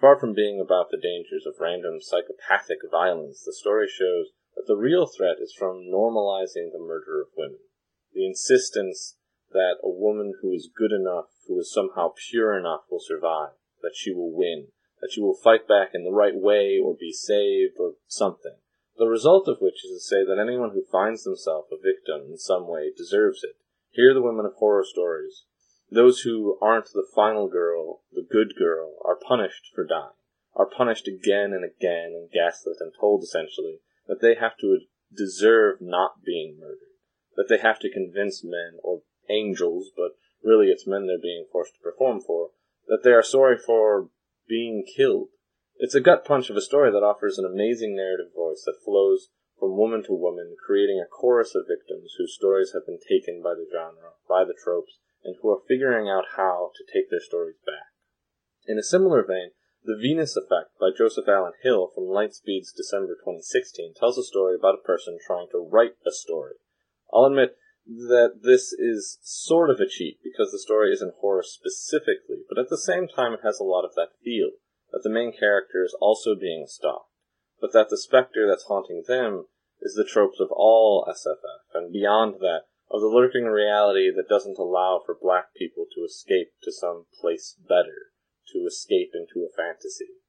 Far 0.00 0.18
from 0.18 0.34
being 0.34 0.60
about 0.60 0.90
the 0.90 1.00
dangers 1.00 1.46
of 1.46 1.60
random 1.60 2.00
psychopathic 2.00 2.78
violence, 2.90 3.44
the 3.44 3.52
story 3.52 3.86
shows 3.86 4.34
that 4.56 4.66
the 4.66 4.76
real 4.76 5.06
threat 5.06 5.36
is 5.40 5.54
from 5.56 5.86
normalizing 5.86 6.72
the 6.72 6.82
murder 6.82 7.22
of 7.22 7.32
women. 7.36 7.64
The 8.12 8.26
insistence 8.26 9.16
that 9.52 9.78
a 9.82 9.88
woman 9.88 10.34
who 10.42 10.52
is 10.52 10.68
good 10.68 10.92
enough, 10.92 11.31
who 11.46 11.58
is 11.58 11.72
somehow 11.72 12.12
pure 12.30 12.58
enough, 12.58 12.82
will 12.90 13.00
survive, 13.00 13.52
that 13.82 13.94
she 13.94 14.12
will 14.12 14.32
win, 14.32 14.68
that 15.00 15.10
she 15.12 15.20
will 15.20 15.34
fight 15.34 15.66
back 15.66 15.90
in 15.94 16.04
the 16.04 16.12
right 16.12 16.36
way 16.36 16.78
or 16.82 16.94
be 16.94 17.12
saved 17.12 17.74
or 17.78 17.94
something. 18.06 18.56
The 18.98 19.08
result 19.08 19.48
of 19.48 19.58
which 19.60 19.84
is 19.84 19.90
to 19.90 20.00
say 20.00 20.24
that 20.24 20.38
anyone 20.38 20.70
who 20.70 20.84
finds 20.90 21.24
themselves 21.24 21.68
a 21.72 21.76
victim 21.76 22.30
in 22.30 22.38
some 22.38 22.68
way 22.68 22.92
deserves 22.96 23.42
it. 23.42 23.56
Here, 23.90 24.14
the 24.14 24.22
women 24.22 24.46
of 24.46 24.54
horror 24.54 24.84
stories, 24.84 25.44
those 25.90 26.20
who 26.20 26.58
aren't 26.62 26.92
the 26.92 27.06
final 27.14 27.48
girl, 27.48 28.02
the 28.12 28.26
good 28.28 28.54
girl, 28.56 28.96
are 29.04 29.16
punished 29.16 29.70
for 29.74 29.84
dying, 29.84 30.16
are 30.54 30.66
punished 30.66 31.08
again 31.08 31.52
and 31.52 31.64
again 31.64 32.12
and 32.14 32.30
gaslit 32.30 32.76
and 32.80 32.92
told 32.98 33.22
essentially 33.22 33.80
that 34.06 34.20
they 34.22 34.34
have 34.34 34.56
to 34.58 34.78
deserve 35.14 35.78
not 35.80 36.24
being 36.24 36.58
murdered, 36.58 36.96
that 37.36 37.46
they 37.48 37.58
have 37.58 37.78
to 37.80 37.92
convince 37.92 38.44
men 38.44 38.78
or 38.82 39.02
angels, 39.28 39.90
but 39.96 40.12
really 40.44 40.66
it's 40.66 40.86
men 40.86 41.06
they're 41.06 41.18
being 41.20 41.46
forced 41.50 41.74
to 41.74 41.82
perform 41.82 42.20
for, 42.20 42.50
that 42.88 43.02
they 43.04 43.12
are 43.12 43.22
sorry 43.22 43.56
for 43.56 44.08
being 44.48 44.84
killed. 44.84 45.28
It's 45.78 45.94
a 45.94 46.00
gut 46.00 46.24
punch 46.24 46.50
of 46.50 46.56
a 46.56 46.60
story 46.60 46.90
that 46.90 47.02
offers 47.02 47.38
an 47.38 47.44
amazing 47.44 47.96
narrative 47.96 48.34
voice 48.34 48.62
that 48.66 48.82
flows 48.84 49.28
from 49.58 49.76
woman 49.76 50.02
to 50.04 50.12
woman, 50.12 50.56
creating 50.58 50.98
a 50.98 51.06
chorus 51.06 51.54
of 51.54 51.70
victims 51.70 52.14
whose 52.18 52.34
stories 52.34 52.72
have 52.74 52.84
been 52.84 52.98
taken 52.98 53.42
by 53.42 53.54
the 53.54 53.66
genre, 53.70 54.18
by 54.28 54.44
the 54.44 54.58
tropes, 54.58 54.98
and 55.24 55.36
who 55.40 55.50
are 55.50 55.62
figuring 55.68 56.08
out 56.08 56.34
how 56.36 56.72
to 56.74 56.92
take 56.92 57.10
their 57.10 57.22
stories 57.22 57.58
back. 57.64 57.94
In 58.66 58.78
a 58.78 58.82
similar 58.82 59.22
vein, 59.22 59.52
The 59.84 59.98
Venus 60.00 60.36
Effect 60.36 60.74
by 60.80 60.90
Joseph 60.96 61.28
Allen 61.28 61.54
Hill 61.62 61.90
from 61.94 62.04
Lightspeed's 62.04 62.72
December 62.72 63.14
2016 63.14 63.94
tells 63.94 64.18
a 64.18 64.22
story 64.22 64.56
about 64.58 64.78
a 64.78 64.86
person 64.86 65.18
trying 65.24 65.46
to 65.52 65.58
write 65.58 65.94
a 66.06 66.10
story. 66.10 66.54
I'll 67.12 67.26
admit 67.26 67.56
that 67.86 68.40
this 68.42 68.72
is 68.72 69.18
sort 69.22 69.70
of 69.70 69.80
a 69.80 69.88
cheat 69.88 70.18
because 70.22 70.52
the 70.52 70.58
story 70.58 70.92
isn't 70.92 71.14
horror 71.20 71.42
specifically, 71.42 72.44
but 72.48 72.58
at 72.58 72.68
the 72.68 72.78
same 72.78 73.08
time 73.08 73.32
it 73.32 73.40
has 73.42 73.58
a 73.58 73.64
lot 73.64 73.84
of 73.84 73.94
that 73.96 74.18
feel 74.24 74.50
that 74.92 75.02
the 75.02 75.10
main 75.10 75.32
character 75.32 75.82
is 75.84 75.96
also 76.00 76.34
being 76.34 76.66
stalked, 76.66 77.10
but 77.60 77.72
that 77.72 77.88
the 77.90 77.98
specter 77.98 78.46
that's 78.46 78.66
haunting 78.68 79.02
them 79.08 79.46
is 79.80 79.94
the 79.94 80.08
tropes 80.08 80.38
of 80.38 80.48
all 80.52 81.04
SFF, 81.08 81.74
and 81.74 81.92
beyond 81.92 82.34
that, 82.40 82.64
of 82.90 83.00
the 83.00 83.08
lurking 83.08 83.46
reality 83.46 84.10
that 84.14 84.28
doesn't 84.28 84.58
allow 84.58 85.00
for 85.04 85.16
black 85.20 85.54
people 85.56 85.86
to 85.94 86.02
escape 86.02 86.52
to 86.62 86.70
some 86.70 87.06
place 87.20 87.56
better, 87.68 88.12
to 88.52 88.60
escape 88.66 89.10
into 89.14 89.46
a 89.46 89.56
fantasy. 89.56 90.20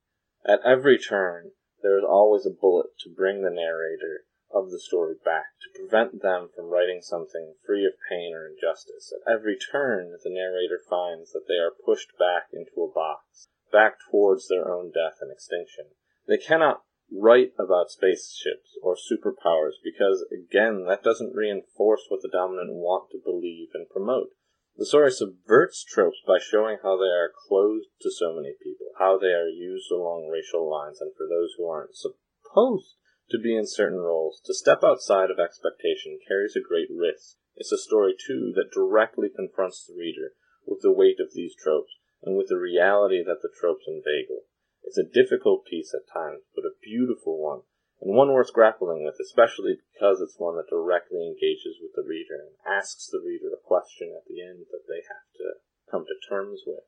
At 0.46 0.62
every 0.66 0.98
turn, 0.98 1.52
there 1.82 1.98
is 1.98 2.06
always 2.08 2.46
a 2.46 2.50
bullet 2.50 2.88
to 3.02 3.14
bring 3.14 3.44
the 3.44 3.50
narrator 3.50 4.26
of 4.54 4.70
the 4.70 4.80
story 4.80 5.16
back, 5.26 5.58
to 5.62 5.80
prevent 5.80 6.22
them 6.22 6.50
from 6.56 6.70
writing 6.70 7.02
something 7.02 7.56
free 7.66 7.86
of 7.86 7.94
pain 8.10 8.34
or 8.34 8.48
injustice. 8.48 9.12
At 9.12 9.34
every 9.34 9.58
turn, 9.58 10.12
the 10.24 10.30
narrator 10.30 10.80
finds 10.90 11.32
that 11.34 11.48
they 11.48 11.58
are 11.58 11.74
pushed 11.74 12.18
back 12.20 12.54
into 12.54 12.84
a 12.84 12.94
box, 12.94 13.50
back 13.72 13.98
towards 14.10 14.48
their 14.48 14.72
own 14.72 14.92
death 14.92 15.18
and 15.22 15.32
extinction. 15.32 15.98
They 16.28 16.38
cannot 16.38 16.84
write 17.12 17.54
about 17.60 17.92
spaceships 17.92 18.78
or 18.82 18.96
superpowers 18.96 19.82
because, 19.84 20.26
again, 20.32 20.86
that 20.88 21.04
doesn't 21.04 21.36
reinforce 21.36 22.06
what 22.10 22.22
the 22.22 22.32
dominant 22.32 22.74
want 22.74 23.10
to 23.12 23.22
believe 23.24 23.70
and 23.74 23.90
promote. 23.90 24.30
The 24.78 24.86
story 24.86 25.12
subverts 25.12 25.84
tropes 25.84 26.18
by 26.26 26.40
showing 26.40 26.78
how 26.82 26.98
they 26.98 27.12
are 27.14 27.32
closed 27.48 27.90
to 28.02 28.10
so 28.10 28.34
many 28.34 28.54
people, 28.62 28.88
how 28.98 29.20
they 29.20 29.34
are 29.34 29.50
used 29.50 29.92
along 29.92 30.30
racial 30.32 30.70
lines, 30.70 31.00
and 31.00 31.12
for 31.16 31.28
those 31.28 31.54
who 31.58 31.68
aren't 31.68 31.96
supposed 31.96 32.96
to 33.30 33.40
be 33.40 33.56
in 33.56 33.66
certain 33.66 34.00
roles, 34.00 34.42
to 34.46 34.54
step 34.54 34.84
outside 34.84 35.32
of 35.32 35.40
expectation 35.40 36.20
carries 36.28 36.56
a 36.56 36.62
great 36.62 36.90
risk. 36.92 37.38
It's 37.56 37.72
a 37.72 37.78
story, 37.78 38.16
too, 38.18 38.52
that 38.56 38.74
directly 38.74 39.30
confronts 39.30 39.86
the 39.86 39.96
reader 39.98 40.34
with 40.66 40.82
the 40.82 40.92
weight 40.92 41.20
of 41.20 41.34
these 41.34 41.56
tropes 41.56 41.94
and 42.24 42.38
with 42.38 42.48
the 42.48 42.58
reality 42.58 43.24
that 43.24 43.42
the 43.42 43.52
tropes 43.60 43.86
inveigle. 43.88 44.48
It's 44.84 44.98
a 44.98 45.08
difficult 45.08 45.66
piece 45.66 45.94
at 45.94 46.12
times, 46.12 46.44
but 46.56 46.66
a 46.66 46.80
beautiful 46.82 47.40
one, 47.40 47.62
and 48.02 48.16
one 48.16 48.34
worth 48.34 48.52
grappling 48.52 49.04
with, 49.04 49.16
especially 49.20 49.80
because 49.94 50.20
it's 50.20 50.40
one 50.40 50.58
that 50.58 50.70
directly 50.70 51.24
engages 51.24 51.80
with 51.80 51.96
the 51.96 52.04
reader 52.04 52.36
and 52.36 52.60
asks 52.68 53.08
the 53.08 53.24
reader 53.24 53.48
a 53.54 53.64
question 53.64 54.12
at 54.16 54.28
the 54.28 54.44
end 54.44 54.68
that 54.72 54.84
they 54.88 55.04
have 55.08 55.28
to 55.40 55.64
come 55.90 56.06
to 56.06 56.28
terms 56.28 56.62
with. 56.68 56.84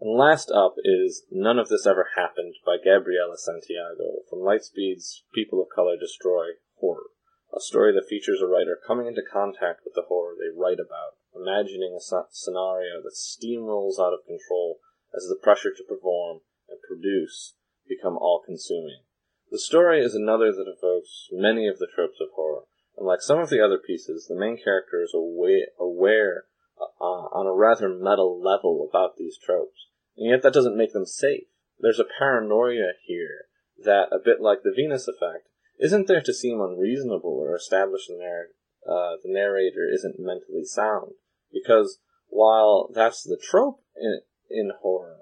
And 0.00 0.16
last 0.16 0.48
up 0.52 0.76
is 0.84 1.26
None 1.28 1.58
of 1.58 1.68
This 1.68 1.84
Ever 1.84 2.10
Happened 2.14 2.54
by 2.64 2.76
Gabriela 2.78 3.36
Santiago 3.36 4.22
from 4.30 4.38
Lightspeed's 4.38 5.24
People 5.34 5.60
of 5.60 5.74
Color 5.74 5.96
Destroy 5.98 6.62
Horror, 6.78 7.10
a 7.52 7.58
story 7.58 7.92
that 7.94 8.06
features 8.08 8.40
a 8.40 8.46
writer 8.46 8.78
coming 8.86 9.08
into 9.08 9.26
contact 9.26 9.80
with 9.84 9.94
the 9.94 10.06
horror 10.06 10.36
they 10.38 10.56
write 10.56 10.78
about, 10.78 11.18
imagining 11.34 11.98
a 11.98 12.00
scenario 12.30 13.02
that 13.02 13.18
steamrolls 13.18 13.98
out 13.98 14.14
of 14.14 14.24
control 14.24 14.78
as 15.12 15.26
the 15.26 15.34
pressure 15.42 15.74
to 15.76 15.82
perform 15.82 16.42
and 16.68 16.78
produce 16.86 17.54
become 17.88 18.16
all 18.16 18.40
consuming. 18.46 19.02
The 19.50 19.58
story 19.58 20.00
is 20.00 20.14
another 20.14 20.52
that 20.52 20.70
evokes 20.70 21.26
many 21.32 21.66
of 21.66 21.78
the 21.80 21.88
tropes 21.92 22.20
of 22.20 22.28
horror, 22.36 22.66
and 22.96 23.04
like 23.04 23.20
some 23.20 23.40
of 23.40 23.50
the 23.50 23.60
other 23.60 23.78
pieces, 23.78 24.28
the 24.28 24.38
main 24.38 24.62
character 24.62 25.02
is 25.02 25.12
aware 25.12 26.44
uh, 26.80 27.04
on 27.04 27.46
a 27.46 27.54
rather 27.54 27.88
meta 27.88 28.24
level 28.24 28.88
about 28.90 29.16
these 29.16 29.36
tropes 29.38 29.88
and 30.18 30.28
yet 30.28 30.42
that 30.42 30.52
doesn't 30.52 30.76
make 30.76 30.92
them 30.92 31.06
safe. 31.06 31.46
There's 31.78 32.00
a 32.00 32.18
paranoia 32.18 32.92
here 33.06 33.46
that, 33.84 34.08
a 34.10 34.18
bit 34.22 34.40
like 34.40 34.62
the 34.64 34.74
Venus 34.74 35.06
effect, 35.06 35.48
isn't 35.78 36.08
there 36.08 36.20
to 36.20 36.34
seem 36.34 36.60
unreasonable 36.60 37.38
or 37.40 37.54
establish 37.54 38.08
the, 38.08 38.18
narr- 38.18 38.50
uh, 38.84 39.16
the 39.22 39.32
narrator 39.32 39.88
isn't 39.92 40.18
mentally 40.18 40.64
sound. 40.64 41.12
Because 41.52 42.00
while 42.26 42.90
that's 42.92 43.22
the 43.22 43.40
trope 43.40 43.80
in, 43.96 44.20
in 44.50 44.72
horror, 44.82 45.20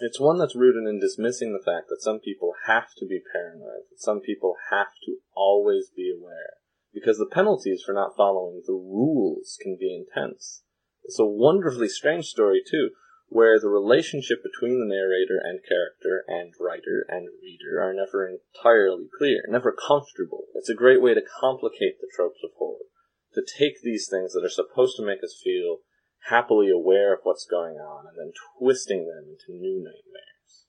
it's 0.00 0.20
one 0.20 0.36
that's 0.36 0.54
rooted 0.54 0.86
in 0.86 1.00
dismissing 1.00 1.54
the 1.54 1.64
fact 1.64 1.88
that 1.88 2.02
some 2.02 2.20
people 2.20 2.52
have 2.66 2.88
to 2.98 3.06
be 3.06 3.22
paranoid, 3.32 3.88
that 3.90 3.98
some 3.98 4.20
people 4.20 4.56
have 4.70 4.92
to 5.06 5.16
always 5.34 5.88
be 5.96 6.12
aware, 6.14 6.60
because 6.92 7.16
the 7.16 7.30
penalties 7.32 7.82
for 7.84 7.94
not 7.94 8.14
following 8.14 8.60
the 8.66 8.74
rules 8.74 9.56
can 9.62 9.78
be 9.80 9.96
intense. 9.96 10.62
It's 11.06 11.20
a 11.20 11.24
wonderfully 11.24 11.88
strange 11.88 12.26
story, 12.26 12.62
too, 12.68 12.90
where 13.28 13.60
the 13.60 13.68
relationship 13.68 14.42
between 14.42 14.80
the 14.80 14.86
narrator 14.86 15.38
and 15.38 15.62
character 15.62 16.24
and 16.26 16.52
writer 16.58 17.06
and 17.08 17.28
reader 17.40 17.80
are 17.80 17.94
never 17.94 18.26
entirely 18.26 19.06
clear, 19.16 19.44
never 19.48 19.70
comfortable. 19.70 20.46
It's 20.54 20.68
a 20.68 20.74
great 20.74 21.00
way 21.00 21.14
to 21.14 21.22
complicate 21.22 22.00
the 22.00 22.10
tropes 22.14 22.40
of 22.42 22.50
horror, 22.58 22.90
to 23.34 23.42
take 23.46 23.82
these 23.82 24.08
things 24.10 24.32
that 24.32 24.44
are 24.44 24.50
supposed 24.50 24.96
to 24.96 25.06
make 25.06 25.22
us 25.22 25.40
feel 25.42 25.78
happily 26.28 26.70
aware 26.70 27.14
of 27.14 27.20
what's 27.22 27.46
going 27.46 27.76
on 27.76 28.06
and 28.08 28.18
then 28.18 28.32
twisting 28.58 29.06
them 29.06 29.30
into 29.30 29.60
new 29.60 29.78
nightmares. 29.78 30.66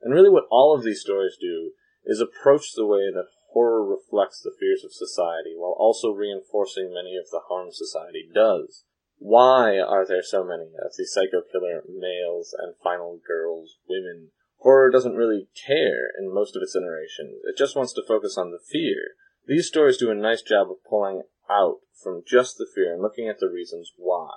And 0.00 0.14
really 0.14 0.30
what 0.30 0.48
all 0.50 0.74
of 0.74 0.82
these 0.82 1.02
stories 1.02 1.36
do 1.38 1.72
is 2.06 2.20
approach 2.20 2.72
the 2.74 2.86
way 2.86 3.12
that 3.12 3.28
horror 3.52 3.84
reflects 3.84 4.40
the 4.40 4.56
fears 4.58 4.82
of 4.82 4.92
society 4.92 5.52
while 5.56 5.76
also 5.78 6.10
reinforcing 6.10 6.92
many 6.92 7.16
of 7.16 7.28
the 7.30 7.42
harm 7.48 7.68
society 7.70 8.28
does. 8.34 8.84
Why 9.18 9.78
are 9.78 10.06
there 10.06 10.22
so 10.22 10.44
many 10.44 10.72
of 10.84 10.92
these 10.96 11.12
psycho 11.12 11.42
killer 11.50 11.82
males 11.88 12.54
and 12.58 12.74
final 12.82 13.20
girls, 13.26 13.78
women? 13.88 14.30
Horror 14.58 14.90
doesn't 14.90 15.16
really 15.16 15.48
care 15.66 16.10
in 16.18 16.32
most 16.32 16.56
of 16.56 16.62
its 16.62 16.74
iterations. 16.74 17.42
It 17.44 17.56
just 17.56 17.76
wants 17.76 17.92
to 17.94 18.06
focus 18.06 18.38
on 18.38 18.50
the 18.50 18.58
fear. 18.58 19.16
These 19.46 19.68
stories 19.68 19.98
do 19.98 20.10
a 20.10 20.14
nice 20.14 20.42
job 20.42 20.70
of 20.70 20.84
pulling 20.88 21.22
out 21.50 21.80
from 21.92 22.22
just 22.26 22.56
the 22.56 22.66
fear 22.74 22.92
and 22.92 23.02
looking 23.02 23.28
at 23.28 23.40
the 23.40 23.50
reasons 23.50 23.92
why. 23.96 24.30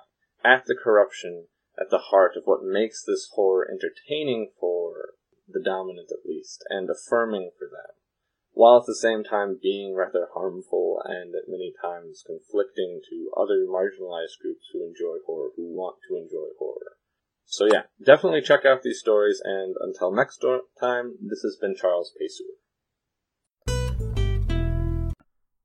At 0.43 0.65
the 0.65 0.75
corruption 0.75 1.47
at 1.79 1.89
the 1.91 2.09
heart 2.09 2.35
of 2.35 2.43
what 2.45 2.63
makes 2.63 3.03
this 3.03 3.29
horror 3.33 3.69
entertaining 3.69 4.51
for 4.59 5.13
the 5.47 5.61
dominant 5.63 6.09
at 6.11 6.27
least, 6.27 6.63
and 6.69 6.89
affirming 6.89 7.51
for 7.57 7.67
them 7.67 7.95
while 8.57 8.79
at 8.79 8.87
the 8.87 8.95
same 8.95 9.23
time 9.23 9.59
being 9.61 9.93
rather 9.93 10.27
harmful 10.33 10.99
and 11.05 11.35
at 11.35 11.47
many 11.47 11.71
times 11.79 12.23
conflicting 12.25 12.99
to 13.07 13.29
other 13.37 13.67
marginalized 13.69 14.41
groups 14.41 14.65
who 14.73 14.81
enjoy 14.83 15.17
horror, 15.27 15.49
who 15.55 15.75
want 15.75 15.97
to 16.09 16.15
enjoy 16.15 16.49
horror. 16.57 16.97
So 17.45 17.67
yeah, 17.71 17.83
definitely 18.03 18.41
check 18.41 18.65
out 18.65 18.81
these 18.81 18.99
stories, 18.99 19.39
and 19.43 19.75
until 19.79 20.11
next 20.11 20.43
time, 20.81 21.17
this 21.21 21.41
has 21.43 21.55
been 21.61 21.75
Charles 21.75 22.11
Payseur. 22.19 22.57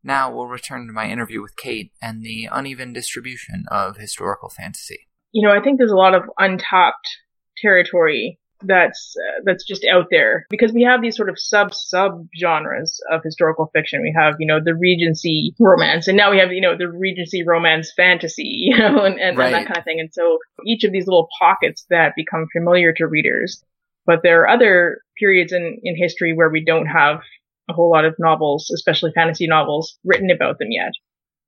Now 0.05 0.35
we'll 0.35 0.49
return 0.49 0.87
to 0.87 0.93
my 0.93 1.09
interview 1.09 1.41
with 1.41 1.57
Kate 1.57 1.93
and 2.03 2.23
the 2.23 2.47
uneven 2.53 2.93
distribution 2.93 3.65
of 3.71 3.97
historical 3.97 4.51
fantasy. 4.51 5.09
You 5.31 5.49
know, 5.49 5.55
I 5.55 5.63
think 5.63 5.79
there's 5.79 5.91
a 5.91 5.97
lot 5.97 6.15
of 6.15 6.25
untapped 6.39 7.09
territory 7.57 8.39
that's 8.65 9.15
uh, 9.17 9.41
that's 9.45 9.65
just 9.65 9.85
out 9.85 10.07
there 10.11 10.47
because 10.51 10.73
we 10.73 10.83
have 10.83 11.03
these 11.03 11.17
sort 11.17 11.29
of 11.29 11.39
sub 11.39 11.75
sub 11.75 12.27
genres 12.39 13.01
of 13.11 13.23
historical 13.23 13.71
fiction. 13.73 14.03
We 14.03 14.15
have 14.17 14.35
you 14.39 14.47
know 14.47 14.61
the 14.63 14.75
Regency 14.75 15.55
romance, 15.59 16.09
and 16.09 16.17
now 16.17 16.31
we 16.31 16.39
have 16.39 16.53
you 16.53 16.61
know 16.61 16.77
the 16.77 16.89
Regency 16.89 17.45
romance 17.47 17.93
fantasy, 17.97 18.43
you 18.71 18.79
know, 18.79 19.05
and, 19.05 19.21
and, 19.21 19.37
right. 19.37 19.47
and 19.47 19.55
that 19.55 19.67
kind 19.67 19.79
of 19.79 19.85
thing. 19.85 20.01
And 20.01 20.13
so 20.13 20.39
each 20.67 20.85
of 20.85 20.93
these 20.93 21.07
little 21.07 21.29
pockets 21.41 21.85
that 21.91 22.15
become 22.17 22.47
familiar 22.53 22.93
to 22.95 23.07
readers. 23.07 23.63
But 24.05 24.21
there 24.23 24.43
are 24.43 24.49
other 24.49 25.01
periods 25.19 25.53
in 25.53 25.79
in 25.83 25.97
history 25.97 26.33
where 26.35 26.51
we 26.51 26.65
don't 26.65 26.87
have 26.87 27.21
a 27.69 27.73
whole 27.73 27.91
lot 27.91 28.05
of 28.05 28.15
novels, 28.19 28.71
especially 28.75 29.13
fantasy 29.15 29.47
novels, 29.47 29.99
written 30.05 30.31
about 30.31 30.59
them 30.59 30.69
yet. 30.71 30.93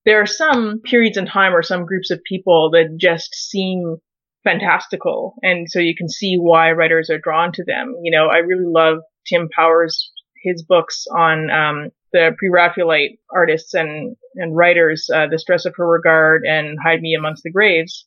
There 0.04 0.20
are 0.20 0.26
some 0.26 0.80
periods 0.80 1.16
in 1.16 1.26
time 1.26 1.54
or 1.54 1.62
some 1.62 1.86
groups 1.86 2.10
of 2.10 2.22
people 2.24 2.70
that 2.72 2.96
just 2.98 3.34
seem 3.34 3.96
fantastical. 4.44 5.34
And 5.42 5.68
so 5.70 5.78
you 5.80 5.94
can 5.96 6.08
see 6.08 6.36
why 6.36 6.70
writers 6.72 7.10
are 7.10 7.18
drawn 7.18 7.50
to 7.52 7.64
them. 7.64 7.94
You 8.02 8.16
know, 8.16 8.26
I 8.26 8.38
really 8.38 8.66
love 8.66 8.98
Tim 9.26 9.48
Powers, 9.54 10.12
his 10.42 10.62
books 10.62 11.06
on, 11.16 11.50
um, 11.50 11.90
the 12.12 12.30
pre-Raphaelite 12.38 13.18
artists 13.34 13.74
and, 13.74 14.16
and 14.36 14.56
writers, 14.56 15.08
uh, 15.12 15.26
The 15.28 15.38
Stress 15.38 15.64
of 15.64 15.74
Her 15.76 15.88
Regard 15.88 16.44
and 16.46 16.78
Hide 16.84 17.00
Me 17.00 17.14
Amongst 17.14 17.42
the 17.42 17.50
Graves, 17.50 18.06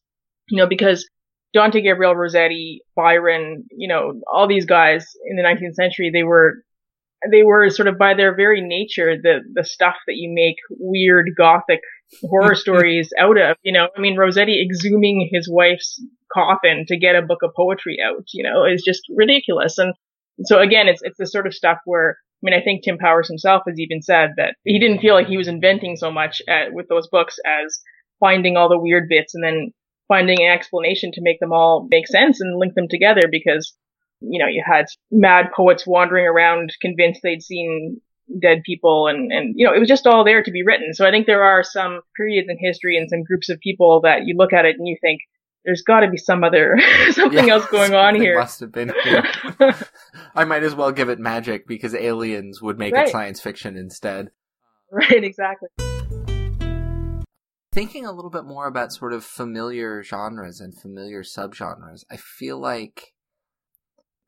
you 0.50 0.58
know, 0.58 0.68
because 0.68 1.10
Dante 1.54 1.82
Gabriel 1.82 2.16
Rossetti, 2.16 2.82
Byron, 2.96 3.66
you 3.72 3.88
know, 3.88 4.22
all 4.32 4.48
these 4.48 4.66
guys 4.66 5.08
in 5.26 5.36
the 5.36 5.44
19th 5.44 5.76
century, 5.76 6.10
they 6.14 6.24
were, 6.24 6.64
they 7.32 7.44
were 7.44 7.70
sort 7.70 7.88
of 7.88 7.98
by 7.98 8.14
their 8.14 8.36
very 8.36 8.62
nature, 8.62 9.18
the, 9.22 9.40
the 9.54 9.66
stuff 9.66 9.96
that 10.08 10.16
you 10.16 10.32
make 10.34 10.56
weird 10.70 11.32
gothic 11.36 11.82
horror 12.22 12.56
stories 12.56 13.12
out 13.20 13.38
of, 13.38 13.58
you 13.64 13.74
know, 13.74 13.90
I 13.98 14.00
mean, 14.00 14.18
Rossetti 14.18 14.62
exhuming 14.62 15.30
his 15.32 15.50
wife's 15.52 16.02
coffin 16.34 16.86
to 16.88 16.98
get 16.98 17.16
a 17.16 17.22
book 17.22 17.40
of 17.44 17.52
poetry 17.56 17.98
out, 18.04 18.26
you 18.34 18.44
know, 18.44 18.66
is 18.66 18.84
just 18.86 19.02
ridiculous. 19.16 19.78
And 19.78 19.94
so 20.44 20.60
again, 20.60 20.88
it's, 20.88 21.02
it's 21.02 21.18
the 21.18 21.28
sort 21.28 21.48
of 21.48 21.54
stuff 21.54 21.80
where, 21.86 22.12
I 22.12 22.42
mean, 22.44 22.54
I 22.54 22.64
think 22.64 22.84
Tim 22.84 22.98
Powers 22.98 23.28
himself 23.28 23.64
has 23.68 23.80
even 23.80 24.02
said 24.02 24.32
that 24.38 24.56
he 24.64 24.80
didn't 24.80 25.00
feel 25.00 25.16
like 25.16 25.28
he 25.28 25.38
was 25.38 25.48
inventing 25.48 25.96
so 25.96 26.12
much 26.12 26.42
at, 26.48 26.74
with 26.74 26.88
those 26.88 27.08
books 27.08 27.38
as 27.46 27.80
finding 28.20 28.58
all 28.58 28.70
the 28.70 28.80
weird 28.80 29.10
bits 29.10 29.34
and 29.34 29.44
then 29.44 29.72
finding 30.08 30.42
an 30.42 30.52
explanation 30.52 31.12
to 31.14 31.22
make 31.22 31.40
them 31.40 31.52
all 31.52 31.88
make 31.90 32.08
sense 32.08 32.40
and 32.40 32.60
link 32.60 32.76
them 32.76 32.88
together 32.88 33.24
because, 33.30 33.74
you 34.22 34.40
know, 34.40 34.48
you 34.48 34.64
had 34.66 34.86
mad 35.12 35.48
poets 35.56 35.86
wandering 35.86 36.26
around 36.26 36.72
convinced 36.82 37.22
they'd 37.24 37.44
seen 37.44 38.00
dead 38.42 38.62
people 38.66 39.08
and, 39.08 39.32
and, 39.32 39.56
you 39.58 39.66
know, 39.66 39.74
it 39.74 39.80
was 39.80 39.88
just 39.88 40.06
all 40.06 40.24
there 40.24 40.44
to 40.44 40.52
be 40.52 40.64
written. 40.64 40.94
So 40.94 41.06
I 41.06 41.12
think 41.12 41.26
there 41.26 41.44
are 41.44 41.64
some 41.64 42.02
periods 42.16 42.48
in 42.50 42.58
history 42.60 42.98
and 42.98 43.10
some 43.10 43.24
groups 43.24 43.50
of 43.50 43.60
people 43.60 44.02
that 44.02 44.26
you 44.26 44.36
look 44.38 44.54
at 44.54 44.66
it 44.66 44.76
and 44.78 44.88
you 44.88 44.98
think, 45.02 45.22
there's 45.68 45.82
got 45.82 46.00
to 46.00 46.10
be 46.10 46.18
some 46.18 46.46
other 46.46 46.80
something 47.12 47.48
yeah, 47.48 47.56
else 47.56 47.68
going 47.68 47.94
on 47.94 48.16
here. 48.16 48.40
Must 48.40 48.62
have 48.62 48.72
been. 48.72 48.94
I 50.34 50.46
might 50.46 50.64
as 50.64 50.74
well 50.74 50.94
give 50.94 51.10
it 51.10 51.20
magic 51.20 51.68
because 51.68 51.94
aliens 51.94 52.62
would 52.62 52.80
make 52.80 52.94
right. 52.94 53.08
it 53.08 53.12
science 53.12 53.42
fiction 53.42 53.76
instead. 53.76 54.30
Right, 54.90 55.24
exactly. 55.24 55.68
Thinking 57.74 58.06
a 58.06 58.14
little 58.14 58.32
bit 58.32 58.46
more 58.46 58.66
about 58.66 58.94
sort 58.94 59.12
of 59.12 59.26
familiar 59.26 60.02
genres 60.02 60.62
and 60.62 60.74
familiar 60.80 61.22
subgenres, 61.22 62.06
I 62.10 62.16
feel 62.16 62.58
like 62.58 63.14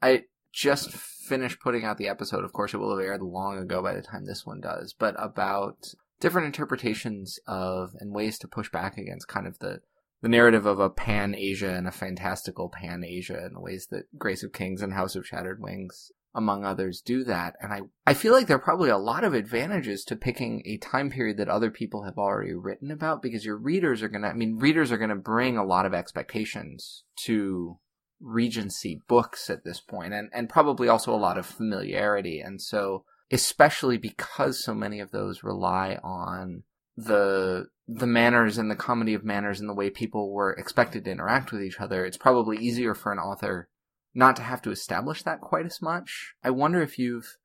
I 0.02 0.24
just 0.52 0.92
finished 0.92 1.62
putting 1.62 1.86
out 1.86 1.98
the 1.98 2.10
episode. 2.10 2.44
Of 2.44 2.52
course, 2.52 2.74
it 2.74 2.78
will 2.78 2.98
have 2.98 3.06
aired 3.06 3.22
long 3.22 3.58
ago 3.58 3.82
by 3.82 3.94
the 3.94 4.02
time 4.02 4.26
this 4.26 4.46
one 4.46 4.60
does, 4.60 4.94
but 4.94 5.16
about 5.18 5.94
different 6.20 6.48
interpretations 6.48 7.40
of 7.48 7.92
and 8.02 8.14
ways 8.14 8.38
to 8.40 8.48
push 8.50 8.70
back 8.70 8.98
against 8.98 9.30
kind 9.30 9.48
of 9.48 9.58
the 9.60 9.80
the 10.22 10.30
narrative 10.30 10.66
of 10.66 10.80
a 10.80 10.90
pan 10.90 11.34
Asia 11.36 11.74
and 11.74 11.88
a 11.88 11.92
fantastical 11.92 12.70
pan 12.70 13.04
Asia 13.04 13.46
in 13.46 13.54
the 13.54 13.62
ways 13.62 13.88
that 13.92 14.06
Grace 14.18 14.44
of 14.44 14.54
Kings 14.54 14.82
and 14.82 14.94
House 14.94 15.16
of 15.16 15.26
Shattered 15.26 15.62
Wings, 15.62 16.12
among 16.36 16.66
others, 16.66 17.02
do 17.02 17.24
that. 17.24 17.56
And 17.62 17.72
I, 17.72 17.82
I 18.06 18.14
feel 18.14 18.34
like 18.34 18.48
there 18.48 18.58
are 18.58 18.62
probably 18.62 18.90
a 18.90 18.98
lot 18.98 19.24
of 19.24 19.34
advantages 19.34 20.04
to 20.06 20.16
picking 20.16 20.62
a 20.66 20.78
time 20.78 21.10
period 21.10 21.38
that 21.38 21.48
other 21.48 21.72
people 21.72 22.04
have 22.04 22.18
already 22.18 22.54
written 22.54 22.92
about 22.92 23.22
because 23.22 23.46
your 23.46 23.58
readers 23.58 24.04
are 24.04 24.10
going 24.10 24.24
to, 24.24 24.28
I 24.28 24.34
mean, 24.34 24.58
readers 24.58 24.92
are 24.92 24.98
going 24.98 25.10
to 25.10 25.16
bring 25.16 25.58
a 25.58 25.66
lot 25.66 25.86
of 25.86 25.94
expectations 25.94 27.04
to 27.26 27.80
Regency 28.22 29.02
books 29.08 29.50
at 29.50 29.64
this 29.64 29.80
point 29.80 30.14
and, 30.14 30.30
and 30.34 30.50
probably 30.50 30.90
also 30.90 31.14
a 31.14 31.16
lot 31.16 31.38
of 31.38 31.46
familiarity. 31.46 32.42
And 32.42 32.62
so, 32.62 33.06
especially 33.32 33.98
because 33.98 34.62
so 34.62 34.74
many 34.74 35.00
of 35.00 35.12
those 35.12 35.44
rely 35.44 35.98
on 36.04 36.64
the 36.98 37.68
the 37.92 38.08
manners 38.08 38.60
and 38.60 38.70
the 38.70 38.76
comedy 38.76 39.16
of 39.16 39.24
manners 39.24 39.60
and 39.60 39.68
the 39.68 39.74
way 39.74 39.90
people 39.90 40.32
were 40.32 40.54
expected 40.54 41.06
to 41.06 41.12
interact 41.12 41.52
with 41.52 41.64
each 41.64 41.80
other, 41.80 42.06
it's 42.06 42.18
probably 42.18 42.58
easier 42.58 42.94
for 42.94 43.12
an 43.12 43.18
author 43.18 43.68
not 44.14 44.36
to 44.36 44.44
have 44.44 44.62
to 44.62 44.72
establish 44.72 45.24
that 45.24 45.42
quite 45.42 45.66
as 45.66 45.82
much. 45.82 46.34
I 46.44 46.52
wonder 46.52 46.82
if 46.82 47.00
you've 47.00 47.38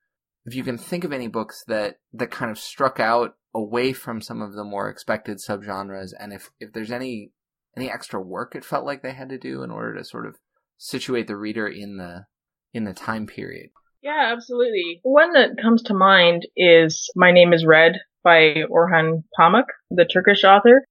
if 0.45 0.55
you 0.55 0.63
can 0.63 0.77
think 0.77 1.05
of 1.05 1.13
any 1.13 1.29
books 1.29 1.65
that 1.69 1.99
that 2.13 2.31
kind 2.31 2.51
of 2.51 2.59
struck 2.59 3.01
out 3.01 3.37
away 3.55 3.95
from 3.95 4.21
some 4.21 4.43
of 4.43 4.53
the 4.53 4.65
more 4.65 4.91
expected 4.91 5.39
subgenres 5.39 6.13
and 6.19 6.33
if 6.33 6.51
if 6.61 6.73
there's 6.73 6.91
any 6.91 7.33
any 7.77 7.91
extra 7.91 8.21
work 8.21 8.55
it 8.55 8.65
felt 8.65 8.85
like 8.85 9.03
they 9.03 9.13
had 9.13 9.31
to 9.31 9.39
do 9.39 9.63
in 9.63 9.71
order 9.71 9.95
to 9.95 10.05
sort 10.05 10.27
of 10.27 10.37
situate 10.77 11.27
the 11.27 11.37
reader 11.37 11.67
in 11.67 11.97
the 11.97 12.27
in 12.75 12.85
the 12.85 12.93
time 12.93 13.27
period. 13.27 13.71
Yeah, 14.03 14.33
absolutely. 14.37 15.01
One 15.03 15.33
that 15.33 15.57
comes 15.63 15.83
to 15.85 15.95
mind 15.95 16.47
is 16.57 17.11
My 17.17 17.33
Name 17.33 17.55
is 17.55 17.65
Red 17.65 18.01
by 18.25 18.65
Orhan 18.71 19.23
Pamuk, 19.39 19.67
the 19.91 20.05
Turkish 20.05 20.43
author, 20.43 20.87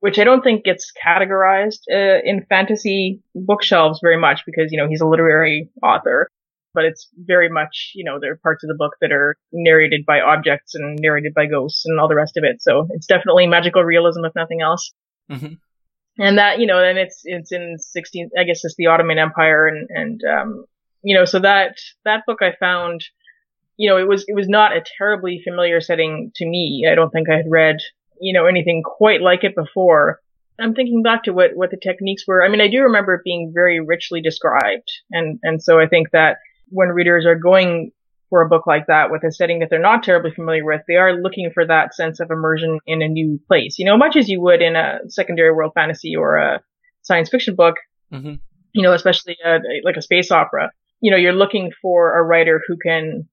which 0.00 0.18
I 0.18 0.24
don't 0.24 0.42
think 0.42 0.64
gets 0.64 0.92
categorized 1.04 1.80
uh, 1.90 2.20
in 2.24 2.44
fantasy 2.48 3.22
bookshelves 3.34 4.00
very 4.02 4.18
much 4.18 4.42
because, 4.44 4.70
you 4.70 4.78
know, 4.78 4.88
he's 4.88 5.00
a 5.00 5.06
literary 5.06 5.70
author. 5.82 6.28
But 6.74 6.84
it's 6.84 7.08
very 7.16 7.48
much, 7.48 7.92
you 7.94 8.04
know, 8.04 8.20
there 8.20 8.32
are 8.32 8.40
parts 8.42 8.62
of 8.62 8.68
the 8.68 8.74
book 8.74 8.92
that 9.00 9.10
are 9.10 9.38
narrated 9.50 10.04
by 10.04 10.20
objects 10.20 10.74
and 10.74 10.98
narrated 11.00 11.32
by 11.32 11.46
ghosts 11.46 11.86
and 11.86 11.98
all 11.98 12.08
the 12.08 12.14
rest 12.14 12.36
of 12.36 12.44
it. 12.44 12.60
So 12.60 12.86
it's 12.90 13.06
definitely 13.06 13.46
magical 13.46 13.82
realism, 13.82 14.26
if 14.26 14.34
nothing 14.36 14.60
else. 14.60 14.92
Mm-hmm. 15.30 15.54
And 16.18 16.38
that, 16.38 16.58
you 16.58 16.66
know, 16.66 16.82
and 16.82 16.98
it's, 16.98 17.22
it's 17.24 17.50
in 17.50 17.76
16, 17.78 18.30
I 18.38 18.44
guess 18.44 18.62
it's 18.62 18.74
the 18.76 18.88
Ottoman 18.88 19.18
Empire 19.18 19.66
and, 19.66 19.88
and, 19.88 20.20
um, 20.24 20.64
you 21.02 21.16
know, 21.16 21.24
so 21.24 21.38
that, 21.38 21.76
that 22.04 22.24
book 22.26 22.42
I 22.42 22.52
found, 22.58 23.02
you 23.76 23.88
know, 23.88 23.98
it 23.98 24.08
was, 24.08 24.24
it 24.26 24.34
was 24.34 24.48
not 24.48 24.76
a 24.76 24.84
terribly 24.98 25.40
familiar 25.42 25.80
setting 25.80 26.32
to 26.36 26.46
me. 26.46 26.88
I 26.90 26.94
don't 26.94 27.10
think 27.10 27.28
I 27.28 27.36
had 27.36 27.50
read, 27.50 27.76
you 28.20 28.32
know, 28.32 28.46
anything 28.46 28.82
quite 28.84 29.20
like 29.20 29.44
it 29.44 29.54
before. 29.54 30.20
I'm 30.58 30.74
thinking 30.74 31.02
back 31.02 31.24
to 31.24 31.32
what, 31.32 31.50
what 31.54 31.70
the 31.70 31.76
techniques 31.76 32.24
were. 32.26 32.42
I 32.42 32.48
mean, 32.48 32.60
I 32.60 32.68
do 32.68 32.80
remember 32.82 33.14
it 33.14 33.24
being 33.24 33.52
very 33.54 33.80
richly 33.80 34.22
described. 34.22 34.90
And, 35.10 35.38
and 35.42 35.62
so 35.62 35.78
I 35.78 35.86
think 35.86 36.10
that 36.12 36.38
when 36.68 36.88
readers 36.88 37.26
are 37.26 37.34
going 37.34 37.92
for 38.30 38.42
a 38.42 38.48
book 38.48 38.66
like 38.66 38.86
that 38.86 39.10
with 39.10 39.22
a 39.22 39.30
setting 39.30 39.60
that 39.60 39.68
they're 39.70 39.78
not 39.78 40.02
terribly 40.02 40.32
familiar 40.32 40.64
with, 40.64 40.80
they 40.88 40.94
are 40.94 41.12
looking 41.14 41.50
for 41.52 41.66
that 41.66 41.94
sense 41.94 42.18
of 42.20 42.30
immersion 42.30 42.78
in 42.86 43.02
a 43.02 43.08
new 43.08 43.38
place. 43.46 43.78
You 43.78 43.84
know, 43.84 43.96
much 43.96 44.16
as 44.16 44.28
you 44.28 44.40
would 44.40 44.62
in 44.62 44.76
a 44.76 44.98
secondary 45.08 45.52
world 45.52 45.72
fantasy 45.74 46.16
or 46.16 46.36
a 46.36 46.62
science 47.02 47.28
fiction 47.28 47.54
book. 47.54 47.76
Mm-hmm 48.12 48.34
you 48.76 48.82
know, 48.82 48.92
especially 48.92 49.36
uh, 49.44 49.58
like 49.84 49.96
a 49.96 50.02
space 50.02 50.30
opera, 50.30 50.70
you 51.00 51.10
know, 51.10 51.16
you're 51.16 51.32
looking 51.32 51.72
for 51.80 52.18
a 52.18 52.22
writer 52.22 52.60
who 52.68 52.76
can 52.76 53.26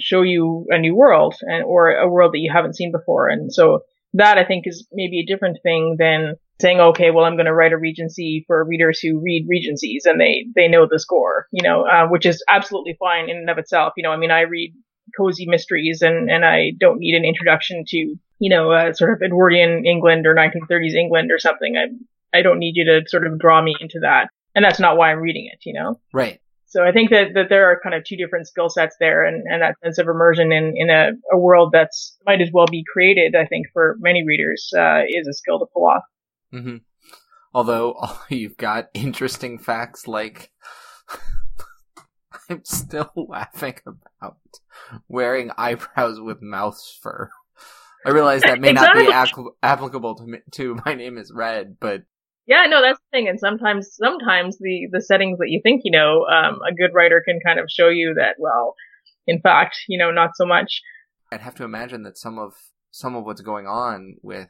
show 0.00 0.22
you 0.22 0.66
a 0.70 0.78
new 0.78 0.94
world 0.94 1.34
and 1.42 1.64
or 1.64 1.90
a 1.92 2.08
world 2.08 2.32
that 2.32 2.38
you 2.38 2.50
haven't 2.52 2.76
seen 2.76 2.92
before. 2.92 3.28
And 3.28 3.52
so 3.52 3.80
that 4.14 4.38
I 4.38 4.44
think 4.44 4.66
is 4.66 4.86
maybe 4.92 5.20
a 5.20 5.26
different 5.26 5.58
thing 5.62 5.96
than 5.98 6.34
saying, 6.60 6.80
okay, 6.80 7.10
well, 7.10 7.24
I'm 7.24 7.36
going 7.36 7.46
to 7.46 7.54
write 7.54 7.72
a 7.72 7.78
Regency 7.78 8.44
for 8.46 8.64
readers 8.64 9.00
who 9.00 9.20
read 9.20 9.46
Regencies 9.48 10.04
and 10.04 10.20
they, 10.20 10.46
they 10.54 10.68
know 10.68 10.86
the 10.88 10.98
score, 10.98 11.46
you 11.52 11.62
know, 11.62 11.86
uh, 11.86 12.06
which 12.08 12.26
is 12.26 12.44
absolutely 12.48 12.96
fine 12.98 13.30
in 13.30 13.36
and 13.36 13.50
of 13.50 13.58
itself. 13.58 13.94
You 13.96 14.02
know, 14.02 14.12
I 14.12 14.16
mean, 14.16 14.30
I 14.30 14.42
read 14.42 14.74
cozy 15.16 15.46
mysteries 15.46 16.02
and, 16.02 16.30
and 16.30 16.44
I 16.44 16.72
don't 16.78 16.98
need 16.98 17.14
an 17.14 17.24
introduction 17.24 17.84
to, 17.88 17.96
you 17.96 18.50
know, 18.50 18.70
uh, 18.72 18.92
sort 18.92 19.12
of 19.12 19.22
Edwardian 19.22 19.86
England 19.86 20.26
or 20.26 20.34
1930s 20.34 20.94
England 20.94 21.30
or 21.32 21.38
something. 21.38 21.76
I, 21.76 22.38
I 22.38 22.42
don't 22.42 22.58
need 22.58 22.76
you 22.76 22.84
to 22.84 23.08
sort 23.08 23.26
of 23.26 23.38
draw 23.38 23.62
me 23.62 23.74
into 23.80 24.00
that. 24.02 24.28
And 24.54 24.64
that's 24.64 24.80
not 24.80 24.96
why 24.96 25.12
I'm 25.12 25.20
reading 25.20 25.48
it, 25.52 25.60
you 25.64 25.72
know? 25.72 26.00
Right. 26.12 26.40
So 26.70 26.84
I 26.84 26.92
think 26.92 27.10
that, 27.10 27.34
that 27.34 27.48
there 27.48 27.68
are 27.68 27.80
kind 27.82 27.96
of 27.96 28.04
two 28.04 28.16
different 28.16 28.46
skill 28.46 28.68
sets 28.68 28.94
there 29.00 29.24
and, 29.24 29.44
and 29.50 29.60
that 29.60 29.74
sense 29.82 29.98
of 29.98 30.06
immersion 30.06 30.52
in, 30.52 30.74
in 30.76 30.88
a, 30.88 31.10
a 31.32 31.36
world 31.36 31.70
that's 31.72 32.16
might 32.24 32.40
as 32.40 32.50
well 32.52 32.66
be 32.66 32.84
created, 32.92 33.34
I 33.34 33.44
think, 33.44 33.66
for 33.72 33.96
many 33.98 34.24
readers, 34.24 34.70
uh, 34.78 35.00
is 35.08 35.26
a 35.26 35.32
skill 35.32 35.58
to 35.58 35.66
pull 35.74 35.86
off. 35.88 36.04
Mm-hmm. 36.54 36.76
Although 37.52 37.96
you've 38.28 38.56
got 38.56 38.88
interesting 38.94 39.58
facts 39.58 40.06
like 40.06 40.52
I'm 42.48 42.64
still 42.64 43.10
laughing 43.16 43.74
about 43.84 44.38
wearing 45.08 45.50
eyebrows 45.58 46.20
with 46.20 46.40
mouse 46.40 46.96
fur. 47.02 47.30
I 48.06 48.10
realize 48.10 48.42
that 48.42 48.60
may 48.60 48.70
exactly. 48.70 49.04
not 49.08 49.34
be 49.34 49.50
applicable 49.62 50.14
to, 50.14 50.24
me, 50.24 50.38
to 50.52 50.80
my 50.86 50.94
name 50.94 51.18
is 51.18 51.32
Red, 51.34 51.78
but 51.80 52.04
yeah, 52.50 52.66
no, 52.68 52.82
that's 52.82 52.98
the 52.98 53.16
thing. 53.16 53.28
And 53.28 53.38
sometimes, 53.38 53.94
sometimes 53.94 54.58
the, 54.58 54.88
the 54.90 55.00
settings 55.00 55.38
that 55.38 55.50
you 55.50 55.60
think 55.62 55.82
you 55.84 55.92
know, 55.92 56.26
um, 56.26 56.58
a 56.68 56.74
good 56.74 56.92
writer 56.92 57.22
can 57.24 57.38
kind 57.46 57.60
of 57.60 57.70
show 57.70 57.88
you 57.88 58.14
that, 58.16 58.34
well, 58.40 58.74
in 59.28 59.40
fact, 59.40 59.76
you 59.86 59.96
know, 59.96 60.10
not 60.10 60.30
so 60.34 60.44
much. 60.44 60.82
I'd 61.30 61.42
have 61.42 61.54
to 61.54 61.64
imagine 61.64 62.02
that 62.02 62.18
some 62.18 62.40
of, 62.40 62.54
some 62.90 63.14
of 63.14 63.24
what's 63.24 63.40
going 63.40 63.68
on 63.68 64.16
with 64.20 64.48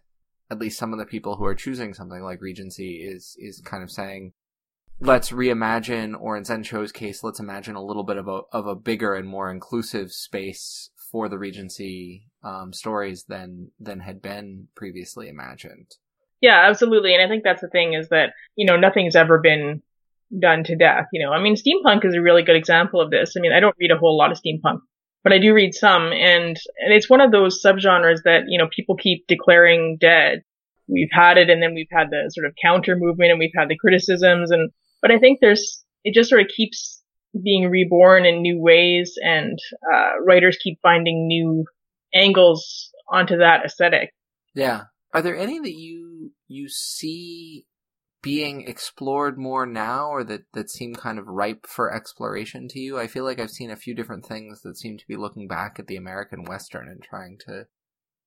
at 0.50 0.58
least 0.58 0.78
some 0.78 0.94
of 0.94 0.98
the 0.98 1.04
people 1.04 1.36
who 1.36 1.44
are 1.44 1.54
choosing 1.54 1.92
something 1.92 2.22
like 2.22 2.40
Regency 2.40 3.06
is, 3.06 3.36
is 3.38 3.60
kind 3.60 3.82
of 3.82 3.90
saying, 3.90 4.32
let's 4.98 5.30
reimagine, 5.30 6.18
or 6.18 6.38
in 6.38 6.44
Zen 6.44 6.62
Cho's 6.62 6.92
case, 6.92 7.22
let's 7.22 7.38
imagine 7.38 7.76
a 7.76 7.84
little 7.84 8.04
bit 8.04 8.16
of 8.16 8.28
a, 8.28 8.40
of 8.50 8.66
a 8.66 8.74
bigger 8.74 9.14
and 9.14 9.28
more 9.28 9.50
inclusive 9.50 10.10
space 10.10 10.88
for 11.12 11.28
the 11.28 11.38
Regency, 11.38 12.30
um, 12.42 12.72
stories 12.72 13.24
than, 13.28 13.72
than 13.78 14.00
had 14.00 14.22
been 14.22 14.68
previously 14.74 15.28
imagined. 15.28 15.96
Yeah, 16.40 16.66
absolutely. 16.68 17.14
And 17.14 17.22
I 17.22 17.28
think 17.28 17.44
that's 17.44 17.60
the 17.60 17.68
thing 17.68 17.92
is 17.94 18.08
that, 18.08 18.32
you 18.56 18.64
know, 18.64 18.76
nothing's 18.76 19.16
ever 19.16 19.38
been 19.38 19.82
done 20.38 20.64
to 20.64 20.76
death. 20.76 21.06
You 21.12 21.24
know, 21.24 21.32
I 21.32 21.40
mean, 21.40 21.54
steampunk 21.54 22.04
is 22.04 22.14
a 22.14 22.22
really 22.22 22.42
good 22.42 22.56
example 22.56 23.00
of 23.00 23.10
this. 23.10 23.34
I 23.36 23.40
mean, 23.40 23.52
I 23.52 23.60
don't 23.60 23.76
read 23.78 23.90
a 23.90 23.98
whole 23.98 24.16
lot 24.16 24.32
of 24.32 24.38
steampunk, 24.38 24.80
but 25.22 25.32
I 25.32 25.38
do 25.38 25.52
read 25.52 25.74
some 25.74 26.12
and, 26.12 26.56
and 26.78 26.94
it's 26.94 27.10
one 27.10 27.20
of 27.20 27.30
those 27.30 27.62
subgenres 27.62 28.22
that, 28.24 28.44
you 28.48 28.58
know, 28.58 28.68
people 28.74 28.96
keep 28.96 29.26
declaring 29.26 29.98
dead. 30.00 30.42
We've 30.88 31.10
had 31.12 31.36
it 31.36 31.50
and 31.50 31.62
then 31.62 31.74
we've 31.74 31.90
had 31.90 32.10
the 32.10 32.30
sort 32.34 32.46
of 32.46 32.54
counter 32.62 32.96
movement 32.96 33.30
and 33.30 33.38
we've 33.38 33.50
had 33.54 33.68
the 33.68 33.78
criticisms 33.78 34.50
and, 34.50 34.70
but 35.02 35.10
I 35.10 35.18
think 35.18 35.40
there's, 35.40 35.84
it 36.04 36.14
just 36.14 36.30
sort 36.30 36.40
of 36.40 36.48
keeps 36.48 37.02
being 37.44 37.68
reborn 37.68 38.24
in 38.24 38.40
new 38.40 38.58
ways 38.58 39.14
and, 39.22 39.58
uh, 39.92 40.20
writers 40.26 40.58
keep 40.60 40.78
finding 40.82 41.26
new 41.26 41.64
angles 42.14 42.90
onto 43.08 43.36
that 43.36 43.64
aesthetic. 43.64 44.12
Yeah. 44.54 44.84
Are 45.12 45.22
there 45.22 45.36
any 45.36 45.58
that 45.58 45.74
you 45.74 46.32
you 46.48 46.68
see 46.68 47.66
being 48.22 48.68
explored 48.68 49.38
more 49.38 49.64
now 49.64 50.08
or 50.08 50.22
that, 50.24 50.42
that 50.52 50.68
seem 50.68 50.94
kind 50.94 51.18
of 51.18 51.26
ripe 51.26 51.66
for 51.66 51.92
exploration 51.92 52.68
to 52.68 52.78
you? 52.78 52.98
I 52.98 53.06
feel 53.06 53.24
like 53.24 53.40
I've 53.40 53.50
seen 53.50 53.70
a 53.70 53.76
few 53.76 53.94
different 53.94 54.26
things 54.26 54.62
that 54.62 54.76
seem 54.76 54.98
to 54.98 55.06
be 55.08 55.16
looking 55.16 55.48
back 55.48 55.76
at 55.78 55.86
the 55.86 55.96
American 55.96 56.44
Western 56.44 56.88
and 56.88 57.02
trying 57.02 57.38
to 57.46 57.66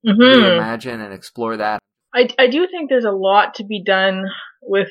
mm-hmm. 0.05 0.21
reimagine 0.21 1.03
and 1.03 1.13
explore 1.13 1.57
that. 1.57 1.79
I, 2.13 2.27
I 2.37 2.47
do 2.47 2.67
think 2.67 2.89
there's 2.89 3.05
a 3.05 3.11
lot 3.11 3.55
to 3.55 3.63
be 3.63 3.83
done 3.83 4.25
with 4.61 4.89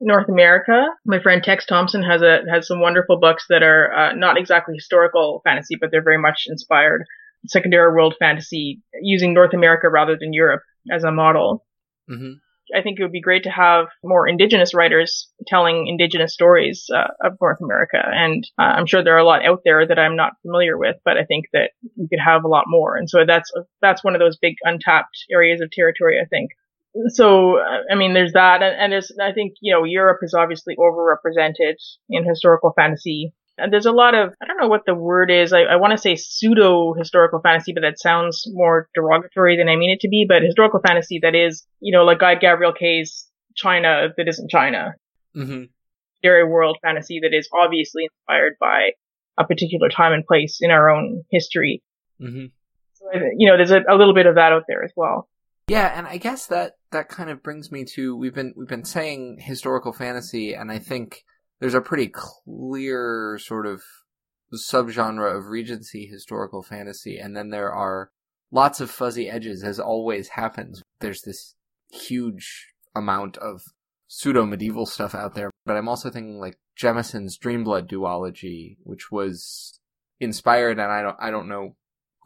North 0.00 0.28
America. 0.28 0.86
My 1.04 1.20
friend 1.20 1.42
Tex 1.42 1.66
Thompson 1.66 2.02
has 2.02 2.22
a 2.22 2.40
has 2.50 2.66
some 2.66 2.80
wonderful 2.80 3.18
books 3.18 3.46
that 3.50 3.62
are 3.62 3.92
uh, 3.92 4.12
not 4.14 4.38
exactly 4.38 4.74
historical 4.74 5.42
fantasy, 5.44 5.76
but 5.80 5.90
they're 5.90 6.02
very 6.02 6.20
much 6.20 6.44
inspired 6.46 7.04
secondary 7.46 7.92
world 7.92 8.14
fantasy 8.18 8.82
using 9.00 9.34
North 9.34 9.54
America 9.54 9.88
rather 9.88 10.16
than 10.18 10.32
Europe 10.32 10.62
as 10.90 11.04
a 11.04 11.12
model. 11.12 11.64
Mm-hmm. 12.10 12.34
I 12.72 12.82
think 12.82 12.98
it 12.98 13.02
would 13.02 13.10
be 13.10 13.20
great 13.20 13.42
to 13.44 13.50
have 13.50 13.86
more 14.04 14.28
indigenous 14.28 14.74
writers 14.74 15.28
telling 15.48 15.88
indigenous 15.88 16.32
stories 16.32 16.86
uh, 16.94 17.08
of 17.20 17.36
North 17.40 17.58
America. 17.60 17.98
And 18.00 18.48
uh, 18.58 18.62
I'm 18.62 18.86
sure 18.86 19.02
there 19.02 19.16
are 19.16 19.18
a 19.18 19.24
lot 19.24 19.44
out 19.44 19.62
there 19.64 19.86
that 19.86 19.98
I'm 19.98 20.14
not 20.14 20.34
familiar 20.42 20.78
with, 20.78 20.96
but 21.04 21.16
I 21.16 21.24
think 21.24 21.46
that 21.52 21.72
we 21.96 22.06
could 22.08 22.20
have 22.24 22.44
a 22.44 22.48
lot 22.48 22.64
more. 22.68 22.96
And 22.96 23.10
so 23.10 23.24
that's, 23.26 23.50
that's 23.82 24.04
one 24.04 24.14
of 24.14 24.20
those 24.20 24.36
big 24.36 24.54
untapped 24.62 25.18
areas 25.32 25.60
of 25.60 25.70
territory, 25.72 26.20
I 26.22 26.26
think. 26.26 26.50
So, 27.08 27.58
uh, 27.58 27.82
I 27.90 27.94
mean, 27.96 28.14
there's 28.14 28.34
that. 28.34 28.62
And, 28.62 28.76
and 28.80 28.92
there's, 28.92 29.12
I 29.20 29.32
think, 29.32 29.54
you 29.60 29.72
know, 29.72 29.84
Europe 29.84 30.18
is 30.22 30.34
obviously 30.34 30.76
overrepresented 30.76 31.74
in 32.08 32.24
historical 32.24 32.72
fantasy 32.76 33.32
there's 33.70 33.86
a 33.86 33.92
lot 33.92 34.14
of, 34.14 34.32
I 34.40 34.46
don't 34.46 34.58
know 34.60 34.68
what 34.68 34.86
the 34.86 34.94
word 34.94 35.30
is. 35.30 35.52
I, 35.52 35.62
I 35.62 35.76
want 35.76 35.92
to 35.92 35.98
say 35.98 36.16
pseudo 36.16 36.94
historical 36.94 37.40
fantasy, 37.40 37.72
but 37.72 37.82
that 37.82 37.98
sounds 37.98 38.44
more 38.46 38.88
derogatory 38.94 39.56
than 39.56 39.68
I 39.68 39.76
mean 39.76 39.90
it 39.90 40.00
to 40.00 40.08
be. 40.08 40.26
But 40.28 40.42
historical 40.42 40.80
fantasy 40.80 41.20
that 41.22 41.34
is, 41.34 41.66
you 41.80 41.92
know, 41.92 42.04
like 42.04 42.20
Guy 42.20 42.36
Gavriel 42.36 42.76
Kay's 42.76 43.28
China 43.56 44.08
that 44.16 44.28
isn't 44.28 44.50
China. 44.50 44.94
Mm-hmm. 45.36 45.64
Dairy 46.22 46.44
world 46.44 46.78
fantasy 46.82 47.20
that 47.22 47.36
is 47.36 47.48
obviously 47.52 48.04
inspired 48.04 48.56
by 48.60 48.90
a 49.38 49.44
particular 49.44 49.88
time 49.88 50.12
and 50.12 50.26
place 50.26 50.58
in 50.60 50.70
our 50.70 50.90
own 50.90 51.24
history. 51.30 51.82
Mm-hmm. 52.20 52.46
So, 52.94 53.06
you 53.36 53.48
know, 53.48 53.56
there's 53.56 53.70
a, 53.70 53.80
a 53.88 53.96
little 53.96 54.14
bit 54.14 54.26
of 54.26 54.34
that 54.34 54.52
out 54.52 54.64
there 54.68 54.84
as 54.84 54.92
well. 54.94 55.28
Yeah, 55.68 55.96
and 55.96 56.06
I 56.06 56.16
guess 56.16 56.46
that 56.46 56.72
that 56.90 57.08
kind 57.08 57.30
of 57.30 57.44
brings 57.44 57.70
me 57.70 57.84
to 57.94 58.16
we've 58.16 58.34
been 58.34 58.54
we've 58.56 58.68
been 58.68 58.84
saying 58.84 59.38
historical 59.40 59.92
fantasy, 59.92 60.52
and 60.52 60.70
I 60.70 60.80
think 60.80 61.24
there's 61.60 61.74
a 61.74 61.80
pretty 61.80 62.08
clear 62.08 63.38
sort 63.40 63.66
of 63.66 63.82
subgenre 64.52 65.36
of 65.36 65.46
Regency 65.46 66.06
historical 66.06 66.62
fantasy, 66.62 67.18
and 67.18 67.36
then 67.36 67.50
there 67.50 67.72
are 67.72 68.10
lots 68.50 68.80
of 68.80 68.90
fuzzy 68.90 69.28
edges, 69.28 69.62
as 69.62 69.78
always 69.78 70.30
happens. 70.30 70.82
There's 71.00 71.22
this 71.22 71.54
huge 71.90 72.72
amount 72.94 73.36
of 73.36 73.62
pseudo 74.08 74.44
medieval 74.44 74.86
stuff 74.86 75.14
out 75.14 75.34
there, 75.34 75.50
but 75.64 75.76
I'm 75.76 75.88
also 75.88 76.10
thinking 76.10 76.40
like 76.40 76.58
Jemisin's 76.76 77.38
Dreamblood 77.38 77.88
duology, 77.88 78.78
which 78.82 79.12
was 79.12 79.78
inspired, 80.18 80.78
and 80.78 80.90
I 80.90 81.02
don't 81.02 81.16
I 81.20 81.30
don't 81.30 81.48
know 81.48 81.76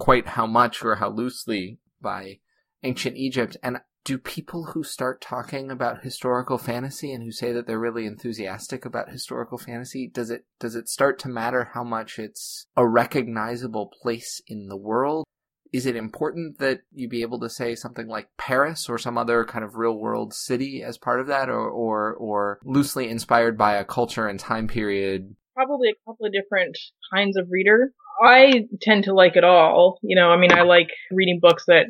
quite 0.00 0.28
how 0.28 0.46
much 0.46 0.82
or 0.84 0.96
how 0.96 1.10
loosely 1.10 1.80
by 2.00 2.38
ancient 2.82 3.16
Egypt, 3.16 3.56
and 3.62 3.80
do 4.04 4.18
people 4.18 4.66
who 4.66 4.84
start 4.84 5.20
talking 5.20 5.70
about 5.70 6.02
historical 6.02 6.58
fantasy 6.58 7.12
and 7.12 7.24
who 7.24 7.32
say 7.32 7.52
that 7.52 7.66
they're 7.66 7.78
really 7.78 8.04
enthusiastic 8.04 8.84
about 8.84 9.10
historical 9.10 9.56
fantasy 9.56 10.10
does 10.12 10.30
it 10.30 10.44
does 10.60 10.74
it 10.74 10.88
start 10.88 11.18
to 11.18 11.28
matter 11.28 11.70
how 11.72 11.82
much 11.82 12.18
it's 12.18 12.66
a 12.76 12.86
recognizable 12.86 13.90
place 14.02 14.42
in 14.46 14.68
the 14.68 14.76
world? 14.76 15.24
Is 15.72 15.86
it 15.86 15.96
important 15.96 16.58
that 16.58 16.82
you 16.92 17.08
be 17.08 17.22
able 17.22 17.40
to 17.40 17.50
say 17.50 17.74
something 17.74 18.06
like 18.06 18.28
Paris 18.38 18.88
or 18.88 18.96
some 18.96 19.18
other 19.18 19.44
kind 19.44 19.64
of 19.64 19.74
real 19.74 19.98
world 19.98 20.32
city 20.32 20.84
as 20.84 20.98
part 20.98 21.20
of 21.20 21.26
that 21.28 21.48
or 21.48 21.68
or 21.68 22.14
or 22.14 22.60
loosely 22.64 23.08
inspired 23.08 23.58
by 23.58 23.74
a 23.74 23.84
culture 23.84 24.28
and 24.28 24.38
time 24.38 24.68
period? 24.68 25.34
Probably 25.54 25.88
a 25.88 26.10
couple 26.10 26.26
of 26.26 26.32
different 26.32 26.76
kinds 27.12 27.36
of 27.36 27.48
reader. 27.50 27.92
I 28.22 28.66
tend 28.82 29.04
to 29.04 29.14
like 29.14 29.34
it 29.34 29.44
all. 29.44 29.98
You 30.02 30.14
know 30.14 30.30
I 30.30 30.36
mean 30.36 30.52
I 30.52 30.62
like 30.62 30.90
reading 31.10 31.40
books 31.40 31.64
that 31.66 31.86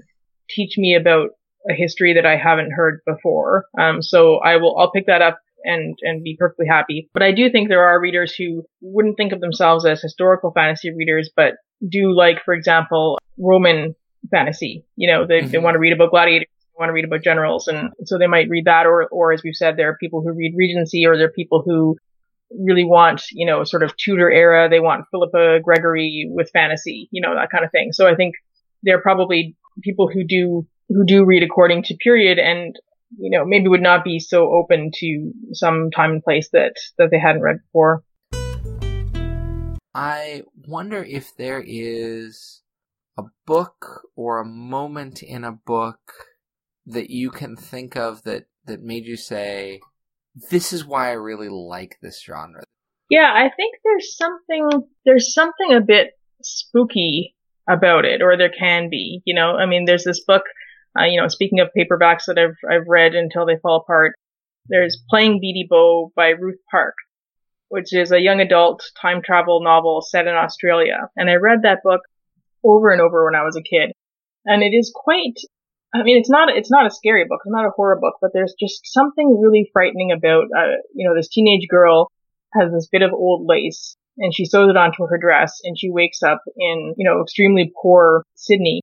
teach 0.48 0.78
me 0.78 0.94
about 0.94 1.30
a 1.68 1.74
history 1.74 2.14
that 2.14 2.26
I 2.26 2.36
haven't 2.36 2.72
heard 2.72 3.00
before. 3.06 3.66
Um, 3.78 4.02
so 4.02 4.36
I 4.36 4.56
will, 4.56 4.76
I'll 4.78 4.90
pick 4.90 5.06
that 5.06 5.22
up 5.22 5.38
and, 5.64 5.96
and 6.02 6.22
be 6.22 6.36
perfectly 6.38 6.66
happy. 6.66 7.08
But 7.14 7.22
I 7.22 7.32
do 7.32 7.50
think 7.50 7.68
there 7.68 7.84
are 7.84 8.00
readers 8.00 8.34
who 8.34 8.64
wouldn't 8.80 9.16
think 9.16 9.32
of 9.32 9.40
themselves 9.40 9.86
as 9.86 10.02
historical 10.02 10.52
fantasy 10.52 10.94
readers, 10.94 11.30
but 11.34 11.54
do 11.88 12.14
like, 12.14 12.44
for 12.44 12.54
example, 12.54 13.18
Roman 13.38 13.94
fantasy. 14.30 14.84
You 14.96 15.10
know, 15.10 15.26
they, 15.26 15.40
mm-hmm. 15.40 15.50
they 15.50 15.58
want 15.58 15.74
to 15.74 15.78
read 15.78 15.92
about 15.92 16.10
gladiators. 16.10 16.48
They 16.48 16.80
want 16.80 16.90
to 16.90 16.92
read 16.92 17.06
about 17.06 17.22
generals. 17.22 17.66
And 17.66 17.90
so 18.04 18.18
they 18.18 18.26
might 18.26 18.48
read 18.50 18.66
that. 18.66 18.84
Or, 18.86 19.06
or 19.08 19.32
as 19.32 19.42
we've 19.42 19.54
said, 19.54 19.76
there 19.76 19.88
are 19.88 19.96
people 19.96 20.22
who 20.22 20.32
read 20.32 20.54
Regency 20.56 21.06
or 21.06 21.16
there 21.16 21.28
are 21.28 21.32
people 21.32 21.62
who 21.64 21.96
really 22.50 22.84
want, 22.84 23.22
you 23.32 23.46
know, 23.46 23.64
sort 23.64 23.82
of 23.82 23.96
Tudor 23.96 24.30
era. 24.30 24.68
They 24.68 24.80
want 24.80 25.06
Philippa 25.10 25.60
Gregory 25.62 26.28
with 26.30 26.50
fantasy, 26.52 27.08
you 27.10 27.22
know, 27.22 27.34
that 27.34 27.50
kind 27.50 27.64
of 27.64 27.70
thing. 27.70 27.92
So 27.92 28.06
I 28.06 28.14
think 28.14 28.34
there 28.82 28.98
are 28.98 29.02
probably 29.02 29.56
people 29.82 30.08
who 30.12 30.24
do 30.24 30.66
who 30.88 31.04
do 31.06 31.24
read 31.24 31.42
according 31.42 31.82
to 31.82 31.96
period 31.96 32.38
and 32.38 32.76
you 33.18 33.30
know 33.30 33.44
maybe 33.44 33.68
would 33.68 33.82
not 33.82 34.04
be 34.04 34.18
so 34.18 34.52
open 34.52 34.90
to 34.94 35.32
some 35.52 35.90
time 35.90 36.12
and 36.12 36.22
place 36.22 36.48
that 36.52 36.74
that 36.98 37.08
they 37.10 37.18
hadn't 37.18 37.42
read 37.42 37.58
before 37.62 38.02
i 39.94 40.42
wonder 40.66 41.02
if 41.04 41.36
there 41.36 41.62
is 41.64 42.62
a 43.16 43.22
book 43.46 44.08
or 44.16 44.40
a 44.40 44.44
moment 44.44 45.22
in 45.22 45.44
a 45.44 45.52
book 45.52 46.00
that 46.86 47.10
you 47.10 47.30
can 47.30 47.56
think 47.56 47.96
of 47.96 48.22
that 48.24 48.46
that 48.66 48.82
made 48.82 49.04
you 49.04 49.16
say 49.16 49.80
this 50.50 50.72
is 50.72 50.84
why 50.84 51.10
I 51.10 51.12
really 51.12 51.48
like 51.48 51.98
this 52.02 52.22
genre. 52.22 52.64
Yeah, 53.10 53.30
I 53.32 53.50
think 53.54 53.76
there's 53.84 54.16
something 54.16 54.88
there's 55.04 55.32
something 55.32 55.72
a 55.72 55.80
bit 55.80 56.18
spooky 56.42 57.36
about 57.68 58.04
it, 58.04 58.22
or 58.22 58.36
there 58.36 58.50
can 58.50 58.88
be. 58.90 59.22
You 59.24 59.34
know, 59.34 59.56
I 59.56 59.66
mean, 59.66 59.84
there's 59.84 60.04
this 60.04 60.24
book. 60.24 60.42
Uh, 60.98 61.04
you 61.04 61.20
know, 61.20 61.28
speaking 61.28 61.60
of 61.60 61.70
paperbacks 61.76 62.26
that 62.26 62.38
I've 62.38 62.56
I've 62.70 62.88
read 62.88 63.14
until 63.14 63.46
they 63.46 63.56
fall 63.60 63.78
apart, 63.82 64.14
there's 64.68 65.02
Playing 65.10 65.40
Beatie 65.40 65.66
Bow 65.68 66.12
by 66.14 66.28
Ruth 66.30 66.60
Park, 66.70 66.94
which 67.68 67.92
is 67.92 68.12
a 68.12 68.20
young 68.20 68.40
adult 68.40 68.82
time 69.00 69.22
travel 69.22 69.62
novel 69.62 70.02
set 70.02 70.26
in 70.26 70.34
Australia. 70.34 71.08
And 71.16 71.28
I 71.28 71.34
read 71.34 71.62
that 71.62 71.82
book 71.82 72.00
over 72.64 72.90
and 72.90 73.00
over 73.00 73.24
when 73.24 73.34
I 73.34 73.44
was 73.44 73.56
a 73.56 73.62
kid. 73.62 73.92
And 74.46 74.62
it 74.62 74.76
is 74.76 74.92
quite, 74.94 75.36
I 75.94 76.02
mean, 76.02 76.18
it's 76.18 76.30
not, 76.30 76.48
it's 76.54 76.70
not 76.70 76.86
a 76.86 76.90
scary 76.90 77.24
book. 77.28 77.40
It's 77.44 77.52
not 77.52 77.66
a 77.66 77.72
horror 77.74 77.98
book, 78.00 78.14
but 78.20 78.30
there's 78.32 78.54
just 78.58 78.80
something 78.84 79.40
really 79.40 79.70
frightening 79.72 80.12
about, 80.12 80.44
uh, 80.56 80.80
you 80.94 81.08
know, 81.08 81.14
this 81.14 81.28
teenage 81.28 81.68
girl 81.68 82.10
has 82.52 82.72
this 82.72 82.88
bit 82.90 83.02
of 83.02 83.12
old 83.12 83.46
lace 83.46 83.96
and 84.18 84.34
she 84.34 84.44
sews 84.44 84.70
it 84.70 84.76
onto 84.76 85.06
her 85.06 85.18
dress 85.18 85.60
and 85.64 85.78
she 85.78 85.90
wakes 85.90 86.22
up 86.22 86.42
in, 86.56 86.94
you 86.96 87.04
know, 87.04 87.22
extremely 87.22 87.72
poor 87.82 88.22
Sydney. 88.34 88.80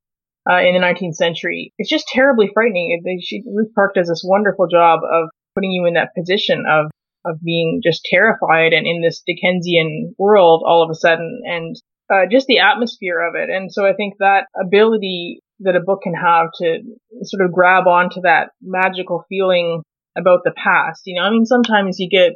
Uh, 0.49 0.57
in 0.57 0.73
the 0.73 0.79
19th 0.81 1.13
century. 1.13 1.71
It's 1.77 1.87
just 1.87 2.07
terribly 2.07 2.49
frightening. 2.51 2.99
She, 3.21 3.43
Ruth 3.45 3.75
Park 3.75 3.93
does 3.93 4.07
this 4.07 4.23
wonderful 4.25 4.65
job 4.65 5.01
of 5.03 5.29
putting 5.53 5.69
you 5.69 5.85
in 5.85 5.93
that 5.93 6.15
position 6.17 6.65
of 6.67 6.89
of 7.23 7.39
being 7.43 7.81
just 7.83 8.01
terrified 8.09 8.73
and 8.73 8.87
in 8.87 9.03
this 9.03 9.21
Dickensian 9.23 10.15
world 10.17 10.63
all 10.65 10.81
of 10.81 10.89
a 10.89 10.95
sudden 10.95 11.41
and 11.45 11.75
uh, 12.11 12.25
just 12.29 12.47
the 12.47 12.57
atmosphere 12.57 13.21
of 13.21 13.35
it. 13.35 13.51
And 13.51 13.71
so 13.71 13.85
I 13.85 13.93
think 13.93 14.15
that 14.17 14.47
ability 14.59 15.41
that 15.59 15.75
a 15.75 15.79
book 15.79 16.01
can 16.01 16.15
have 16.15 16.47
to 16.55 16.79
sort 17.21 17.45
of 17.45 17.53
grab 17.53 17.85
onto 17.85 18.21
that 18.21 18.49
magical 18.63 19.23
feeling 19.29 19.83
about 20.17 20.39
the 20.43 20.53
past. 20.57 21.03
You 21.05 21.21
know, 21.21 21.27
I 21.27 21.29
mean, 21.29 21.45
sometimes 21.45 21.99
you 21.99 22.09
get, 22.09 22.33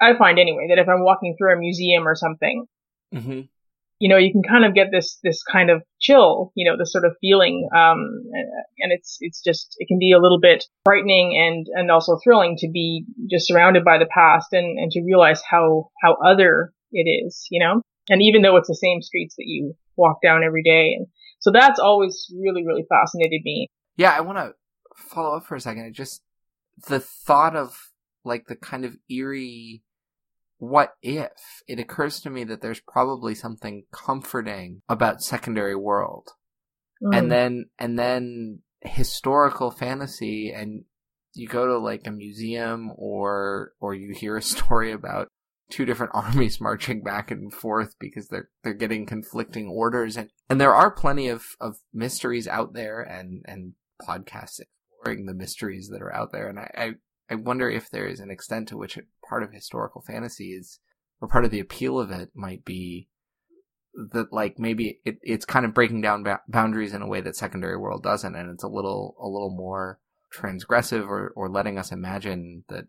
I 0.00 0.16
find 0.18 0.38
anyway, 0.38 0.66
that 0.68 0.78
if 0.78 0.88
I'm 0.88 1.02
walking 1.02 1.34
through 1.38 1.54
a 1.54 1.58
museum 1.58 2.06
or 2.06 2.14
something, 2.14 2.66
mm-hmm 3.14 3.40
you 3.98 4.08
know, 4.08 4.16
you 4.16 4.32
can 4.32 4.42
kind 4.42 4.64
of 4.64 4.74
get 4.74 4.88
this, 4.92 5.18
this 5.22 5.42
kind 5.42 5.70
of 5.70 5.82
chill, 6.00 6.52
you 6.54 6.68
know, 6.68 6.76
this 6.78 6.92
sort 6.92 7.04
of 7.04 7.16
feeling. 7.20 7.68
Um, 7.74 8.22
and 8.78 8.92
it's, 8.92 9.18
it's 9.20 9.42
just, 9.42 9.74
it 9.78 9.88
can 9.88 9.98
be 9.98 10.12
a 10.12 10.20
little 10.20 10.38
bit 10.40 10.64
frightening 10.84 11.36
and, 11.36 11.66
and 11.74 11.90
also 11.90 12.18
thrilling 12.22 12.56
to 12.58 12.68
be 12.70 13.04
just 13.30 13.48
surrounded 13.48 13.84
by 13.84 13.98
the 13.98 14.08
past 14.12 14.48
and, 14.52 14.78
and 14.78 14.90
to 14.92 15.02
realize 15.02 15.42
how, 15.48 15.90
how 16.02 16.16
other 16.24 16.72
it 16.92 17.08
is, 17.08 17.46
you 17.50 17.60
know? 17.60 17.82
And 18.08 18.22
even 18.22 18.42
though 18.42 18.56
it's 18.56 18.68
the 18.68 18.74
same 18.74 19.02
streets 19.02 19.34
that 19.36 19.46
you 19.46 19.74
walk 19.96 20.18
down 20.22 20.44
every 20.44 20.62
day. 20.62 20.94
And 20.96 21.06
so 21.40 21.50
that's 21.52 21.80
always 21.80 22.32
really, 22.40 22.64
really 22.64 22.86
fascinated 22.88 23.42
me. 23.44 23.68
Yeah. 23.96 24.12
I 24.16 24.20
want 24.20 24.38
to 24.38 24.52
follow 24.96 25.36
up 25.36 25.44
for 25.44 25.56
a 25.56 25.60
second. 25.60 25.92
just, 25.94 26.22
the 26.86 27.00
thought 27.00 27.56
of 27.56 27.90
like 28.24 28.46
the 28.46 28.54
kind 28.54 28.84
of 28.84 28.96
eerie 29.10 29.82
what 30.58 30.94
if? 31.02 31.62
It 31.66 31.78
occurs 31.78 32.20
to 32.20 32.30
me 32.30 32.44
that 32.44 32.60
there's 32.60 32.80
probably 32.80 33.34
something 33.34 33.84
comforting 33.92 34.82
about 34.88 35.22
secondary 35.22 35.76
world. 35.76 36.30
Mm. 37.02 37.16
and 37.16 37.30
then 37.30 37.64
and 37.78 37.96
then 37.96 38.58
historical 38.82 39.70
fantasy 39.70 40.50
and 40.50 40.84
you 41.34 41.46
go 41.46 41.66
to 41.66 41.78
like 41.78 42.06
a 42.06 42.10
museum 42.10 42.90
or 42.96 43.72
or 43.80 43.94
you 43.94 44.12
hear 44.12 44.36
a 44.36 44.42
story 44.54 44.92
about 44.92 45.28
two 45.70 45.84
different 45.84 46.12
armies 46.14 46.60
marching 46.60 47.02
back 47.02 47.30
and 47.30 47.52
forth 47.52 47.94
because 47.98 48.28
they're 48.28 48.48
they're 48.62 48.74
getting 48.74 49.06
conflicting 49.06 49.68
orders. 49.68 50.16
And 50.16 50.30
and 50.48 50.60
there 50.60 50.74
are 50.74 50.90
plenty 50.90 51.28
of 51.28 51.44
of 51.60 51.76
mysteries 51.92 52.48
out 52.48 52.72
there 52.72 53.00
and 53.00 53.42
and 53.46 53.74
podcasts 54.02 54.60
exploring 54.60 55.26
the 55.26 55.34
mysteries 55.34 55.88
that 55.92 56.02
are 56.02 56.14
out 56.14 56.32
there. 56.32 56.48
And 56.48 56.58
I, 56.58 56.70
I 56.76 56.90
I 57.30 57.34
wonder 57.34 57.68
if 57.68 57.90
there 57.90 58.06
is 58.06 58.20
an 58.20 58.30
extent 58.30 58.68
to 58.68 58.76
which 58.76 58.98
part 59.28 59.42
of 59.42 59.52
historical 59.52 60.00
fantasy 60.00 60.52
is, 60.52 60.80
or 61.20 61.28
part 61.28 61.44
of 61.44 61.50
the 61.50 61.60
appeal 61.60 61.98
of 61.98 62.10
it 62.10 62.30
might 62.34 62.64
be 62.64 63.08
that 64.12 64.32
like 64.32 64.58
maybe 64.58 65.00
it, 65.04 65.18
it's 65.22 65.44
kind 65.44 65.66
of 65.66 65.74
breaking 65.74 66.00
down 66.00 66.22
ba- 66.22 66.42
boundaries 66.48 66.94
in 66.94 67.02
a 67.02 67.06
way 67.06 67.20
that 67.20 67.36
secondary 67.36 67.76
world 67.76 68.02
doesn't, 68.02 68.34
and 68.34 68.50
it's 68.50 68.62
a 68.62 68.68
little 68.68 69.16
a 69.20 69.26
little 69.26 69.50
more 69.50 69.98
transgressive 70.34 71.06
or 71.08 71.32
or 71.34 71.48
letting 71.48 71.78
us 71.78 71.92
imagine 71.92 72.64
that 72.68 72.86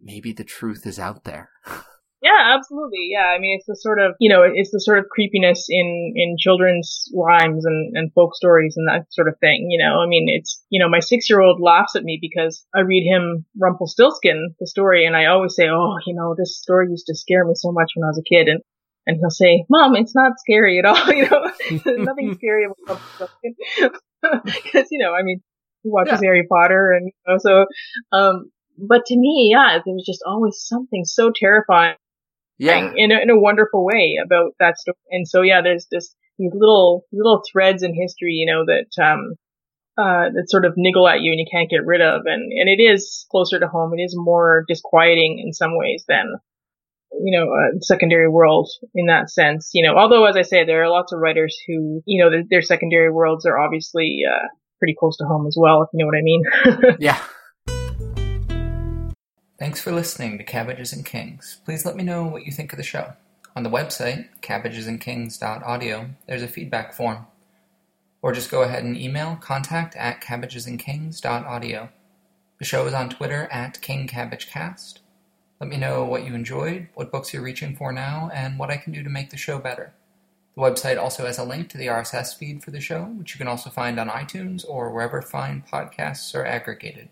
maybe 0.00 0.32
the 0.32 0.44
truth 0.44 0.86
is 0.86 0.98
out 0.98 1.24
there. 1.24 1.50
Yeah, 2.20 2.56
absolutely. 2.56 3.10
Yeah, 3.12 3.26
I 3.26 3.38
mean, 3.38 3.56
it's 3.56 3.66
the 3.66 3.76
sort 3.76 4.00
of, 4.00 4.14
you 4.18 4.28
know, 4.28 4.42
it's 4.42 4.72
the 4.72 4.80
sort 4.80 4.98
of 4.98 5.08
creepiness 5.08 5.66
in, 5.68 6.14
in 6.16 6.36
children's 6.36 7.08
rhymes 7.14 7.64
and, 7.64 7.96
and 7.96 8.12
folk 8.12 8.34
stories 8.34 8.74
and 8.76 8.88
that 8.88 9.06
sort 9.12 9.28
of 9.28 9.38
thing, 9.38 9.68
you 9.70 9.78
know. 9.78 10.00
I 10.00 10.06
mean, 10.08 10.26
it's, 10.28 10.60
you 10.68 10.82
know, 10.82 10.88
my 10.88 10.98
six 10.98 11.30
year 11.30 11.40
old 11.40 11.60
laughs 11.60 11.94
at 11.94 12.02
me 12.02 12.18
because 12.20 12.66
I 12.74 12.80
read 12.80 13.08
him 13.08 13.44
Rumpelstiltskin, 13.56 14.54
the 14.58 14.66
story, 14.66 15.06
and 15.06 15.14
I 15.14 15.26
always 15.26 15.54
say, 15.54 15.68
oh, 15.68 15.96
you 16.06 16.14
know, 16.14 16.34
this 16.36 16.58
story 16.58 16.88
used 16.90 17.06
to 17.06 17.14
scare 17.14 17.44
me 17.44 17.52
so 17.54 17.70
much 17.70 17.92
when 17.94 18.04
I 18.04 18.08
was 18.08 18.18
a 18.18 18.28
kid. 18.28 18.48
And, 18.48 18.62
and 19.06 19.18
he'll 19.20 19.30
say, 19.30 19.64
Mom, 19.70 19.94
it's 19.94 20.14
not 20.14 20.32
scary 20.40 20.80
at 20.80 20.86
all, 20.86 21.12
you 21.12 21.28
know, 21.30 22.02
nothing 22.02 22.34
scary 22.34 22.64
about 22.64 22.78
Rumpelstiltskin. 22.88 23.54
Because, 24.44 24.88
you 24.90 24.98
know, 24.98 25.14
I 25.14 25.22
mean, 25.22 25.40
he 25.84 25.90
watches 25.90 26.18
yeah. 26.20 26.26
Harry 26.26 26.44
Potter 26.50 26.90
and, 26.90 27.06
you 27.06 27.12
know, 27.28 27.38
so, 27.38 27.66
um, 28.10 28.50
but 28.76 29.06
to 29.06 29.16
me, 29.16 29.50
yeah, 29.52 29.78
there 29.84 29.94
was 29.94 30.04
just 30.04 30.24
always 30.26 30.56
something 30.58 31.04
so 31.04 31.30
terrifying 31.32 31.94
yeah. 32.58 32.90
in 32.96 33.12
a, 33.12 33.20
in 33.22 33.30
a 33.30 33.38
wonderful 33.38 33.84
way 33.84 34.18
about 34.22 34.52
that 34.58 34.78
story. 34.78 34.96
And 35.10 35.26
so, 35.26 35.42
yeah, 35.42 35.60
there's 35.62 35.86
this, 35.90 36.14
these 36.38 36.52
little, 36.54 37.06
little 37.12 37.42
threads 37.50 37.82
in 37.82 37.94
history, 37.94 38.32
you 38.32 38.46
know, 38.46 38.64
that, 38.66 39.02
um, 39.02 39.34
uh, 39.98 40.30
that 40.34 40.46
sort 40.48 40.64
of 40.64 40.74
niggle 40.76 41.08
at 41.08 41.20
you 41.20 41.32
and 41.32 41.40
you 41.40 41.46
can't 41.50 41.70
get 41.70 41.84
rid 41.84 42.00
of. 42.00 42.22
And, 42.26 42.52
and 42.52 42.68
it 42.68 42.82
is 42.82 43.26
closer 43.30 43.58
to 43.58 43.68
home. 43.68 43.92
It 43.96 44.02
is 44.02 44.14
more 44.16 44.64
disquieting 44.68 45.42
in 45.44 45.52
some 45.52 45.76
ways 45.76 46.04
than, 46.06 46.34
you 47.12 47.38
know, 47.38 47.46
a 47.46 47.82
secondary 47.82 48.28
world 48.28 48.70
in 48.94 49.06
that 49.06 49.30
sense. 49.30 49.70
You 49.72 49.86
know, 49.86 49.96
although 49.96 50.24
as 50.26 50.36
I 50.36 50.42
say, 50.42 50.64
there 50.64 50.82
are 50.82 50.90
lots 50.90 51.12
of 51.12 51.20
writers 51.20 51.56
who, 51.66 52.02
you 52.06 52.22
know, 52.22 52.30
their, 52.30 52.44
their 52.48 52.62
secondary 52.62 53.10
worlds 53.10 53.46
are 53.46 53.58
obviously, 53.58 54.20
uh, 54.28 54.46
pretty 54.78 54.94
close 54.98 55.16
to 55.16 55.24
home 55.24 55.46
as 55.46 55.56
well, 55.58 55.82
if 55.82 55.88
you 55.92 55.98
know 55.98 56.06
what 56.06 56.16
I 56.16 56.22
mean. 56.22 56.42
yeah. 57.00 57.20
Thanks 59.58 59.80
for 59.80 59.90
listening 59.90 60.38
to 60.38 60.44
Cabbages 60.44 60.92
and 60.92 61.04
Kings. 61.04 61.60
Please 61.64 61.84
let 61.84 61.96
me 61.96 62.04
know 62.04 62.22
what 62.22 62.46
you 62.46 62.52
think 62.52 62.72
of 62.72 62.76
the 62.76 62.84
show. 62.84 63.14
On 63.56 63.64
the 63.64 63.68
website, 63.68 64.28
cabbagesandkings.audio, 64.40 66.10
there's 66.28 66.44
a 66.44 66.48
feedback 66.48 66.94
form. 66.94 67.26
Or 68.22 68.32
just 68.32 68.52
go 68.52 68.62
ahead 68.62 68.84
and 68.84 68.96
email 68.96 69.36
contact 69.40 69.96
at 69.96 70.22
cabbagesandkings.audio. 70.22 71.88
The 72.60 72.64
show 72.64 72.86
is 72.86 72.94
on 72.94 73.10
Twitter 73.10 73.48
at 73.50 73.80
KingCabbageCast. 73.80 74.98
Let 75.60 75.68
me 75.68 75.76
know 75.76 76.04
what 76.04 76.24
you 76.24 76.36
enjoyed, 76.36 76.86
what 76.94 77.10
books 77.10 77.32
you're 77.32 77.42
reaching 77.42 77.74
for 77.74 77.90
now, 77.90 78.30
and 78.32 78.60
what 78.60 78.70
I 78.70 78.76
can 78.76 78.92
do 78.92 79.02
to 79.02 79.10
make 79.10 79.30
the 79.30 79.36
show 79.36 79.58
better. 79.58 79.92
The 80.54 80.62
website 80.62 80.98
also 80.98 81.26
has 81.26 81.36
a 81.36 81.42
link 81.42 81.68
to 81.70 81.78
the 81.78 81.88
RSS 81.88 82.38
feed 82.38 82.62
for 82.62 82.70
the 82.70 82.80
show, 82.80 83.06
which 83.06 83.34
you 83.34 83.38
can 83.38 83.48
also 83.48 83.70
find 83.70 83.98
on 83.98 84.08
iTunes 84.08 84.64
or 84.68 84.92
wherever 84.92 85.20
fine 85.20 85.64
podcasts 85.68 86.32
are 86.36 86.46
aggregated. 86.46 87.08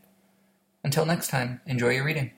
Until 0.85 1.05
next 1.05 1.31
time, 1.31 1.61
enjoy 1.67 1.89
your 1.89 2.05
reading. 2.05 2.31